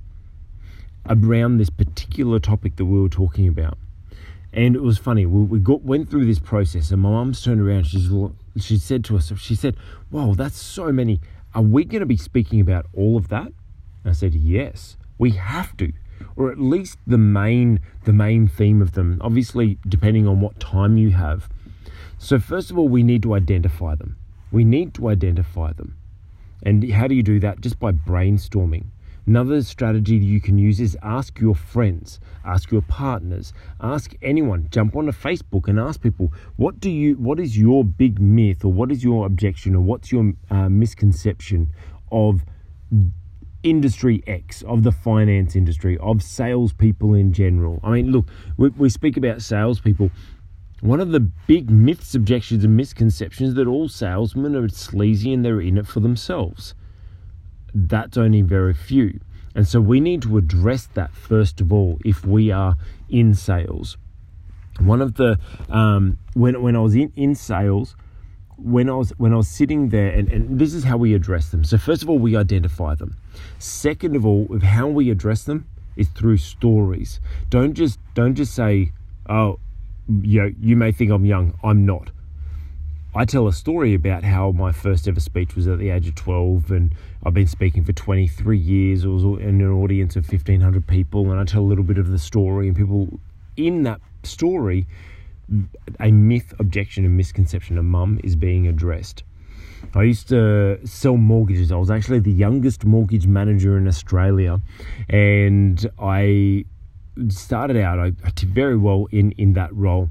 around 1.09 1.59
this 1.59 1.71
particular 1.71 2.39
topic 2.39 2.77
that 2.77 2.85
we 2.85 3.01
were 3.01 3.09
talking 3.09 3.49
about. 3.49 3.79
And 4.53 4.75
it 4.75 4.83
was 4.83 4.99
funny. 4.99 5.27
We, 5.27 5.43
we 5.43 5.59
got, 5.59 5.83
went 5.83 6.11
through 6.11 6.25
this 6.25 6.39
process, 6.39 6.91
and 6.91 7.03
my 7.03 7.11
mum's 7.11 7.43
turned 7.43 7.61
around. 7.61 7.87
She's 7.87 8.11
she 8.59 8.79
said 8.79 9.05
to 9.05 9.17
us, 9.17 9.33
she 9.39 9.55
said, 9.55 9.77
"Wow, 10.11 10.35
that's 10.35 10.57
so 10.59 10.91
many. 10.91 11.21
Are 11.55 11.63
we 11.63 11.85
going 11.85 12.01
to 12.01 12.07
be 12.07 12.17
speaking 12.17 12.61
about 12.61 12.87
all 12.95 13.17
of 13.17 13.29
that? 13.29 13.47
And 13.47 14.07
I 14.07 14.13
said, 14.13 14.35
Yes, 14.35 14.97
we 15.19 15.33
have 15.33 15.77
to. 15.79 15.93
Or 16.37 16.51
at 16.51 16.59
least 16.59 16.99
the 17.07 17.19
main 17.19 17.81
the 18.05 18.13
main 18.13 18.49
theme 18.49 18.83
of 18.83 18.93
them, 18.93 19.19
obviously 19.21 19.79
depending 19.89 20.27
on 20.27 20.41
what 20.41 20.61
time 20.61 20.97
you 20.97 21.11
have. 21.11 21.49
So 22.19 22.39
first 22.39 22.71
of 22.71 22.79
all, 22.79 22.89
we 22.89 23.03
need 23.03 23.23
to 23.23 23.35
identify 23.35 23.95
them. 23.95 24.17
We 24.51 24.65
need 24.65 24.95
to 24.95 25.09
identify 25.09 25.73
them. 25.73 25.97
And 26.63 26.91
how 26.91 27.07
do 27.07 27.15
you 27.15 27.23
do 27.23 27.39
that? 27.41 27.61
Just 27.61 27.79
by 27.79 27.93
brainstorming. 27.93 28.87
Another 29.29 29.61
strategy 29.61 30.17
you 30.17 30.41
can 30.41 30.57
use 30.57 30.81
is 30.81 30.97
ask 31.03 31.39
your 31.39 31.55
friends, 31.55 32.19
ask 32.47 32.73
your 32.73 32.81
partners, 32.81 33.53
ask 33.79 34.15
anyone. 34.23 34.69
Jump 34.71 34.97
onto 34.97 35.13
Facebook 35.13 35.69
and 35.69 35.79
ask 35.79 36.01
people, 36.01 36.33
what 36.57 36.81
do 36.81 36.89
you, 36.89 37.13
what 37.17 37.39
is 37.39 37.59
your 37.59 37.85
big 37.85 38.23
myth, 38.23 38.65
or 38.65 38.73
what 38.73 38.91
is 38.91 39.05
your 39.05 39.27
objection, 39.27 39.75
or 39.75 39.83
what's 39.83 40.11
your 40.11 40.33
uh, 40.51 40.71
misconception 40.71 41.71
of 42.11 42.41
industry 43.63 44.23
X, 44.27 44.63
of 44.63 44.83
the 44.83 44.93
finance 44.93 45.55
industry, 45.55 45.99
of 45.99 46.23
salespeople 46.23 47.13
in 47.13 47.35
general. 47.35 47.81
I 47.85 47.91
mean, 47.91 48.11
look, 48.11 48.31
we, 48.57 48.71
we 48.71 48.89
speak 48.89 49.19
about 49.19 49.43
salespeople. 49.43 50.11
One 50.81 51.01
of 51.01 51.11
the 51.11 51.21
big 51.21 51.69
myths, 51.69 52.15
objections, 52.15 52.65
and 52.65 52.79
misconceptions 52.79 53.53
that 53.57 53.67
all 53.67 53.91
salesmen 53.91 54.57
are 54.57 54.71
sleazy 54.71 55.35
and 55.35 55.45
they're 55.45 55.61
in 55.61 55.77
it 55.77 55.87
for 55.87 56.01
themselves 56.01 56.75
that's 57.75 58.17
only 58.17 58.43
very 58.43 58.75
few. 58.75 59.21
And 59.55 59.67
so 59.67 59.81
we 59.81 60.01
need 60.01 60.23
to 60.23 60.39
address 60.39 60.87
that 60.95 61.13
first 61.13 61.61
of 61.61 61.73
all 61.73 61.99
if 62.05 62.25
we 62.25 62.51
are 62.51 62.77
in 63.09 63.35
sales. 63.35 63.97
One 64.79 65.03
of 65.03 65.15
the 65.15 65.39
um, 65.69 66.19
when 66.35 66.63
when 66.63 66.77
I 66.77 66.81
was 66.81 66.95
in, 66.95 67.13
in 67.17 67.35
sales, 67.35 67.97
when 68.57 68.89
I 68.89 68.95
was 68.95 69.11
when 69.19 69.33
I 69.33 69.37
was 69.37 69.49
sitting 69.49 69.89
there, 69.89 70.11
and, 70.11 70.29
and 70.31 70.59
this 70.59 70.75
is 70.75 70.85
how 70.85 70.97
we 70.97 71.15
address 71.15 71.51
them. 71.51 71.65
So 71.65 71.79
first 71.79 72.03
of 72.03 72.11
all, 72.11 72.19
we 72.19 72.37
identify 72.37 72.95
them. 72.95 73.17
Second 73.59 74.15
of 74.15 74.25
all, 74.25 74.47
of 74.55 74.63
how 74.63 74.87
we 74.87 75.11
address 75.11 75.45
them 75.45 75.67
is 75.97 76.09
through 76.09 76.37
stories. 76.37 77.21
Don't 77.51 77.75
just 77.75 77.99
don't 78.15 78.35
just 78.35 78.55
say, 78.55 78.93
oh, 79.29 79.59
you 80.23 80.43
know, 80.43 80.53
you 80.61 80.77
may 80.77 80.93
think 80.93 81.11
I'm 81.11 81.25
young. 81.25 81.55
I'm 81.65 81.85
not. 81.85 82.11
I 83.19 83.25
tell 83.25 83.49
a 83.49 83.53
story 83.53 83.95
about 83.95 84.23
how 84.23 84.53
my 84.53 84.71
first 84.71 85.09
ever 85.09 85.19
speech 85.19 85.57
was 85.57 85.67
at 85.67 85.81
the 85.81 85.91
age 85.91 86.07
of 86.07 86.15
12, 86.15 86.71
and 86.71 86.95
I've 87.27 87.35
been 87.35 87.49
speaking 87.49 87.83
for 87.83 87.93
23 87.93 88.57
years. 88.57 89.05
It 89.05 89.09
was 89.09 89.25
in 89.25 89.61
an 89.61 89.73
audience 89.73 90.15
of 90.15 90.31
1,500 90.31 90.87
people, 90.87 91.29
and 91.33 91.41
I 91.41 91.43
tell 91.43 91.63
a 91.63 91.67
little 91.67 91.83
bit 91.83 91.99
of 91.99 92.13
the 92.13 92.19
story, 92.21 92.69
and 92.69 92.77
people 92.77 93.19
in 93.57 93.83
that 93.83 94.01
story, 94.23 94.87
a 95.99 96.13
myth, 96.13 96.55
objection, 96.61 97.05
and 97.05 97.17
misconception 97.17 97.77
of 97.77 97.85
mum 97.85 98.21
is 98.23 98.37
being 98.37 98.69
addressed. 98.69 99.25
I 99.97 100.05
used 100.05 100.29
to 100.29 100.79
sell 100.87 101.17
mortgages. 101.17 101.73
I 101.73 101.77
was 101.77 101.91
actually 101.91 102.21
the 102.21 102.31
youngest 102.31 102.85
mortgage 102.85 103.27
manager 103.27 103.77
in 103.77 103.89
Australia, 103.89 104.61
and 105.09 105.85
I 105.99 106.67
started 107.31 107.79
out. 107.79 107.99
I 107.99 108.11
did 108.37 108.51
very 108.51 108.77
well 108.77 109.09
in 109.11 109.33
in 109.33 109.55
that 109.55 109.75
role 109.75 110.09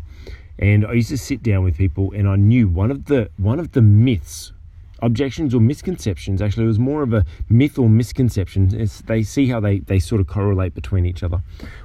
and 0.59 0.85
I 0.85 0.93
used 0.93 1.09
to 1.09 1.17
sit 1.17 1.43
down 1.43 1.63
with 1.63 1.77
people, 1.77 2.11
and 2.13 2.27
I 2.27 2.35
knew 2.35 2.67
one 2.67 2.91
of 2.91 3.05
the 3.05 3.29
one 3.37 3.59
of 3.59 3.71
the 3.71 3.81
myths, 3.81 4.53
objections 5.01 5.53
or 5.53 5.61
misconceptions. 5.61 6.41
Actually, 6.41 6.65
it 6.65 6.67
was 6.67 6.79
more 6.79 7.03
of 7.03 7.13
a 7.13 7.25
myth 7.49 7.77
or 7.77 7.89
misconception. 7.89 8.73
It's, 8.73 9.01
they 9.01 9.23
see 9.23 9.47
how 9.47 9.59
they 9.59 9.79
they 9.79 9.99
sort 9.99 10.21
of 10.21 10.27
correlate 10.27 10.73
between 10.73 11.05
each 11.05 11.23
other. 11.23 11.41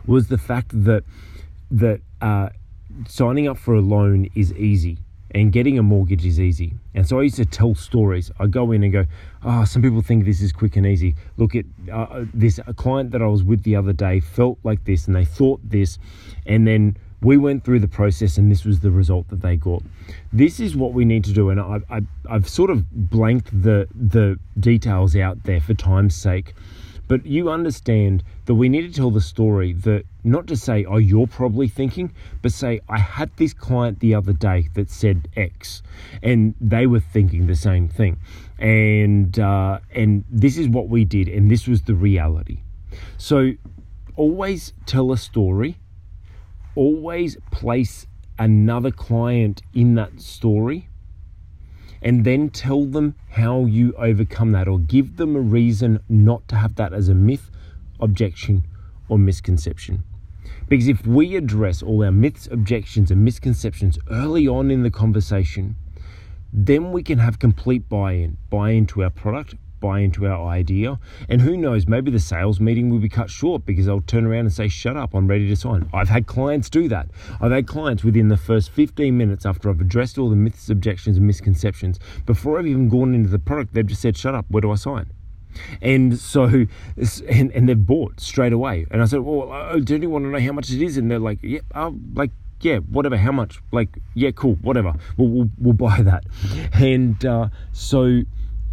Was 0.06 0.28
the 0.28 0.38
fact 0.38 0.70
that 0.84 1.04
that 1.70 2.00
uh, 2.20 2.50
signing 3.08 3.48
up 3.48 3.58
for 3.58 3.74
a 3.74 3.80
loan 3.80 4.28
is 4.34 4.52
easy 4.54 4.98
and 5.34 5.50
getting 5.50 5.78
a 5.78 5.82
mortgage 5.82 6.24
is 6.26 6.38
easy. 6.38 6.74
And 6.94 7.06
so 7.08 7.18
I 7.18 7.22
used 7.22 7.36
to 7.36 7.46
tell 7.46 7.74
stories. 7.74 8.30
I 8.38 8.46
go 8.46 8.70
in 8.70 8.82
and 8.82 8.92
go, 8.92 9.06
oh, 9.44 9.64
some 9.64 9.82
people 9.82 10.02
think 10.02 10.24
this 10.24 10.42
is 10.42 10.52
quick 10.52 10.76
and 10.76 10.86
easy. 10.86 11.14
Look 11.38 11.54
at 11.54 11.64
uh, 11.90 12.24
this 12.34 12.60
a 12.66 12.74
client 12.74 13.10
that 13.12 13.22
I 13.22 13.26
was 13.26 13.42
with 13.42 13.62
the 13.62 13.76
other 13.76 13.92
day 13.92 14.20
felt 14.20 14.58
like 14.62 14.84
this 14.84 15.06
and 15.06 15.16
they 15.16 15.24
thought 15.24 15.60
this, 15.64 15.98
and 16.46 16.66
then 16.66 16.96
we 17.22 17.36
went 17.36 17.64
through 17.64 17.80
the 17.80 17.88
process 17.88 18.36
and 18.36 18.50
this 18.50 18.64
was 18.64 18.80
the 18.80 18.90
result 18.90 19.28
that 19.28 19.40
they 19.40 19.56
got. 19.56 19.82
This 20.32 20.60
is 20.60 20.76
what 20.76 20.92
we 20.92 21.04
need 21.04 21.24
to 21.24 21.32
do, 21.32 21.50
and 21.50 21.60
I, 21.60 21.80
I, 21.88 22.00
I've 22.28 22.48
sort 22.48 22.70
of 22.70 22.90
blanked 23.10 23.50
the 23.62 23.88
the 23.94 24.38
details 24.58 25.16
out 25.16 25.44
there 25.44 25.60
for 25.60 25.74
time's 25.74 26.14
sake. 26.14 26.54
But 27.08 27.26
you 27.26 27.50
understand 27.50 28.22
that 28.46 28.54
we 28.54 28.68
need 28.68 28.82
to 28.82 28.92
tell 28.92 29.10
the 29.10 29.20
story 29.20 29.74
that 29.74 30.04
not 30.24 30.46
to 30.46 30.56
say, 30.56 30.84
oh, 30.84 30.96
you're 30.96 31.26
probably 31.26 31.68
thinking, 31.68 32.12
but 32.40 32.52
say, 32.52 32.80
I 32.88 32.98
had 32.98 33.30
this 33.36 33.52
client 33.52 34.00
the 34.00 34.14
other 34.14 34.32
day 34.32 34.68
that 34.74 34.88
said 34.88 35.28
X, 35.36 35.82
and 36.22 36.54
they 36.60 36.86
were 36.86 37.00
thinking 37.00 37.48
the 37.48 37.56
same 37.56 37.88
thing. 37.88 38.18
And, 38.58 39.38
uh, 39.38 39.80
and 39.94 40.24
this 40.30 40.56
is 40.56 40.68
what 40.68 40.88
we 40.88 41.04
did, 41.04 41.28
and 41.28 41.50
this 41.50 41.66
was 41.66 41.82
the 41.82 41.94
reality. 41.94 42.60
So 43.18 43.52
always 44.16 44.72
tell 44.86 45.12
a 45.12 45.18
story, 45.18 45.78
always 46.74 47.36
place 47.50 48.06
another 48.38 48.90
client 48.90 49.62
in 49.74 49.94
that 49.94 50.20
story 50.20 50.88
and 52.02 52.24
then 52.24 52.48
tell 52.48 52.84
them 52.84 53.14
how 53.30 53.64
you 53.64 53.94
overcome 53.96 54.52
that 54.52 54.66
or 54.66 54.78
give 54.78 55.16
them 55.16 55.36
a 55.36 55.40
reason 55.40 56.00
not 56.08 56.46
to 56.48 56.56
have 56.56 56.74
that 56.74 56.92
as 56.92 57.08
a 57.08 57.14
myth, 57.14 57.50
objection, 58.00 58.64
or 59.08 59.18
misconception. 59.18 60.02
Because 60.68 60.88
if 60.88 61.06
we 61.06 61.36
address 61.36 61.82
all 61.82 62.02
our 62.02 62.10
myths, 62.10 62.48
objections, 62.50 63.10
and 63.10 63.24
misconceptions 63.24 63.98
early 64.10 64.48
on 64.48 64.70
in 64.70 64.82
the 64.82 64.90
conversation, 64.90 65.76
then 66.52 66.92
we 66.92 67.02
can 67.02 67.18
have 67.18 67.38
complete 67.38 67.88
buy 67.88 68.12
in 68.12 68.36
buy 68.50 68.70
into 68.70 69.02
our 69.02 69.10
product, 69.10 69.54
buy 69.82 70.00
into 70.00 70.26
our 70.26 70.46
idea. 70.48 70.98
And 71.28 71.42
who 71.42 71.58
knows, 71.58 71.86
maybe 71.86 72.10
the 72.10 72.20
sales 72.20 72.60
meeting 72.60 72.88
will 72.88 73.00
be 73.00 73.10
cut 73.10 73.28
short 73.28 73.66
because 73.66 73.84
they'll 73.84 74.00
turn 74.00 74.24
around 74.24 74.46
and 74.46 74.52
say, 74.52 74.68
Shut 74.68 74.96
up, 74.96 75.12
I'm 75.12 75.26
ready 75.26 75.46
to 75.48 75.56
sign. 75.56 75.90
I've 75.92 76.08
had 76.08 76.26
clients 76.26 76.70
do 76.70 76.88
that. 76.88 77.10
I've 77.40 77.52
had 77.52 77.66
clients 77.66 78.02
within 78.02 78.28
the 78.28 78.38
first 78.38 78.70
15 78.70 79.14
minutes 79.14 79.44
after 79.44 79.68
I've 79.68 79.80
addressed 79.80 80.16
all 80.16 80.30
the 80.30 80.36
myths, 80.36 80.70
objections, 80.70 81.18
and 81.18 81.26
misconceptions, 81.26 81.98
before 82.24 82.58
I've 82.58 82.66
even 82.66 82.88
gone 82.88 83.14
into 83.14 83.28
the 83.28 83.38
product, 83.38 83.74
they've 83.74 83.86
just 83.86 84.00
said, 84.00 84.16
Shut 84.16 84.34
up, 84.34 84.46
where 84.48 84.62
do 84.62 84.70
I 84.70 84.76
sign? 84.76 85.12
And 85.82 86.18
so, 86.18 86.44
and, 87.28 87.50
and 87.52 87.68
they've 87.68 87.86
bought 87.86 88.20
straight 88.20 88.54
away. 88.54 88.86
And 88.90 89.02
I 89.02 89.04
said, 89.04 89.20
Well, 89.20 89.52
uh, 89.52 89.78
do 89.78 89.96
you 89.96 90.08
want 90.08 90.24
to 90.24 90.30
know 90.30 90.40
how 90.40 90.52
much 90.52 90.70
it 90.70 90.80
is? 90.80 90.96
And 90.96 91.10
they're 91.10 91.18
like, 91.18 91.40
yeah, 91.42 91.60
uh, 91.74 91.90
like, 92.14 92.30
yeah, 92.60 92.78
whatever, 92.78 93.16
how 93.16 93.32
much? 93.32 93.60
Like, 93.72 93.98
yeah, 94.14 94.30
cool, 94.30 94.54
whatever. 94.62 94.94
We'll, 95.16 95.28
we'll, 95.28 95.50
we'll 95.58 95.74
buy 95.74 96.00
that. 96.02 96.24
And 96.74 97.24
uh, 97.24 97.48
so, 97.72 98.22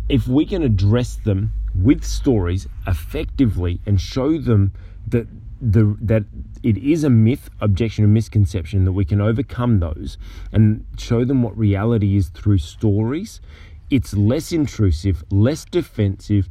if 0.09 0.27
we 0.27 0.45
can 0.45 0.63
address 0.63 1.15
them 1.15 1.53
with 1.75 2.03
stories 2.03 2.67
effectively 2.87 3.79
and 3.85 4.01
show 4.01 4.37
them 4.39 4.73
that 5.07 5.27
the 5.61 5.95
that 6.01 6.23
it 6.63 6.77
is 6.77 7.03
a 7.03 7.09
myth, 7.09 7.49
objection, 7.61 8.03
and 8.03 8.13
misconception 8.13 8.85
that 8.85 8.91
we 8.91 9.05
can 9.05 9.21
overcome 9.21 9.79
those 9.79 10.17
and 10.51 10.85
show 10.97 11.23
them 11.23 11.43
what 11.43 11.57
reality 11.57 12.17
is 12.17 12.29
through 12.29 12.57
stories, 12.57 13.39
it's 13.89 14.13
less 14.13 14.51
intrusive, 14.51 15.23
less 15.29 15.63
defensive. 15.65 16.49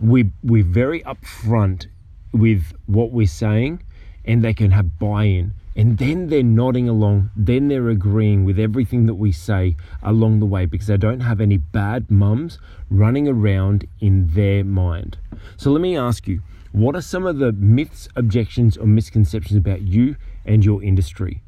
We 0.00 0.30
we're 0.42 0.64
very 0.64 1.02
upfront 1.02 1.86
with 2.32 2.72
what 2.86 3.12
we're 3.12 3.26
saying, 3.26 3.82
and 4.24 4.42
they 4.42 4.54
can 4.54 4.70
have 4.70 4.98
buy-in 4.98 5.54
and 5.76 5.98
then 5.98 6.28
they're 6.28 6.42
nodding 6.42 6.88
along, 6.88 7.30
then 7.36 7.68
they're 7.68 7.90
agreeing 7.90 8.46
with 8.46 8.58
everything 8.58 9.04
that 9.06 9.14
we 9.14 9.30
say 9.30 9.76
along 10.02 10.40
the 10.40 10.46
way 10.46 10.64
because 10.64 10.86
they 10.86 10.96
don't 10.96 11.20
have 11.20 11.38
any 11.38 11.58
bad 11.58 12.10
mums 12.10 12.58
running 12.88 13.28
around 13.28 13.86
in 14.00 14.28
their 14.28 14.64
mind. 14.64 15.18
So 15.58 15.70
let 15.70 15.82
me 15.82 15.94
ask 15.94 16.26
you, 16.26 16.40
what 16.72 16.96
are 16.96 17.02
some 17.02 17.26
of 17.26 17.38
the 17.38 17.52
myths, 17.52 18.08
objections, 18.16 18.78
or 18.78 18.86
misconceptions 18.86 19.58
about 19.58 19.82
you 19.82 20.16
and 20.46 20.64
your 20.64 20.82
industry? 20.82 21.42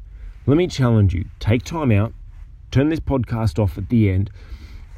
Let 0.45 0.57
me 0.57 0.67
challenge 0.67 1.13
you. 1.13 1.25
Take 1.39 1.63
time 1.63 1.91
out, 1.91 2.13
turn 2.69 2.89
this 2.89 2.99
podcast 2.99 3.57
off 3.57 3.79
at 3.79 3.89
the 3.89 4.11
end, 4.11 4.29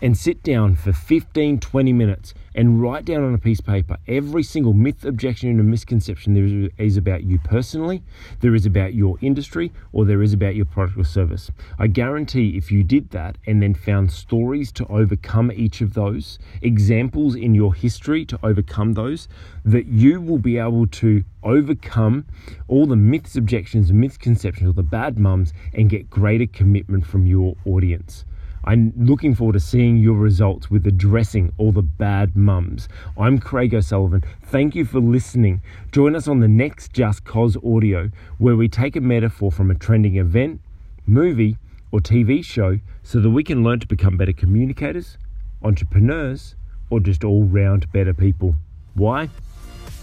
and 0.02 0.18
sit 0.18 0.42
down 0.44 0.76
for 0.76 0.92
15, 0.92 1.60
20 1.60 1.94
minutes 1.94 2.34
and 2.56 2.82
write 2.82 3.06
down 3.06 3.24
on 3.24 3.34
a 3.34 3.38
piece 3.38 3.60
of 3.60 3.66
paper 3.66 3.98
every 4.08 4.44
single 4.44 4.74
myth, 4.74 5.06
objection, 5.06 5.50
and 5.50 5.70
misconception 5.70 6.34
there 6.34 6.70
is 6.78 6.98
about 6.98 7.24
you 7.24 7.40
personally, 7.40 8.04
there 8.42 8.56
is 8.56 8.66
about 8.66 8.94
your 8.94 9.18
industry, 9.22 9.72
or 9.94 10.06
there 10.06 10.22
is 10.22 10.34
about 10.34 10.56
your 10.56 10.66
product 10.66 10.98
or 10.98 11.04
service. 11.04 11.52
I 11.80 11.88
guarantee 11.88 12.58
if 12.58 12.72
you 12.72 12.84
did 12.84 13.12
that 13.12 13.38
and 13.46 13.62
then 13.62 13.74
found 13.74 14.12
stories 14.12 14.72
to 14.74 14.86
overcome 14.88 15.52
each 15.52 15.82
of 15.82 15.94
those, 15.94 16.40
examples 16.62 17.36
in 17.36 17.56
your 17.56 17.74
history 17.74 18.26
to 18.26 18.40
overcome 18.44 18.94
those, 18.94 19.28
that 19.64 19.88
you 19.88 20.20
will 20.20 20.40
be 20.40 20.58
able 20.58 20.88
to 20.88 21.24
overcome 21.44 22.26
all 22.68 22.86
the 22.86 22.96
myths, 22.96 23.36
objections, 23.36 23.92
misconceptions, 23.92 24.70
or 24.70 24.74
the 24.74 24.84
bad 24.84 25.18
mums 25.18 25.54
and 25.74 25.90
get 25.90 26.10
greater 26.10 26.48
commitment 26.48 27.06
from 27.06 27.26
your 27.26 27.56
audience. 27.66 28.26
I'm 28.64 28.94
looking 28.96 29.34
forward 29.34 29.54
to 29.54 29.60
seeing 29.60 29.98
your 29.98 30.16
results 30.16 30.70
with 30.70 30.86
addressing 30.86 31.52
all 31.58 31.72
the 31.72 31.82
bad 31.82 32.36
mums. 32.36 32.88
I'm 33.18 33.40
Craig 33.40 33.74
O'Sullivan. 33.74 34.24
Thank 34.44 34.76
you 34.76 34.86
for 34.86 35.00
listening. 35.00 35.62
Join 35.92 36.16
us 36.16 36.28
on 36.28 36.42
the 36.42 36.48
next 36.48 36.94
justCOS 36.94 37.58
audio, 37.66 38.12
where 38.38 38.56
we 38.56 38.68
take 38.68 38.96
a 38.96 39.02
metaphor 39.02 39.52
from 39.52 39.72
a 39.72 39.76
trending 39.76 40.18
event, 40.18 40.62
movie, 41.08 41.58
or 41.92 42.00
TV 42.00 42.46
show 42.46 42.80
so 43.02 43.20
that 43.20 43.32
we 43.32 43.44
can 43.44 43.64
learn 43.64 43.80
to 43.80 43.88
become 43.88 44.16
better 44.16 44.34
communicators, 44.34 45.18
entrepreneurs, 45.64 46.56
or 46.92 47.00
just 47.00 47.24
all 47.24 47.44
round 47.44 47.92
better 47.92 48.14
people. 48.14 48.56
Why? 48.94 49.30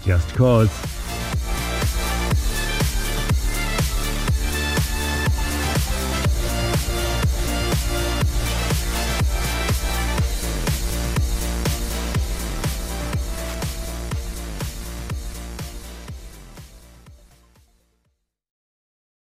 Just 0.03 0.35
cause. 0.35 1.08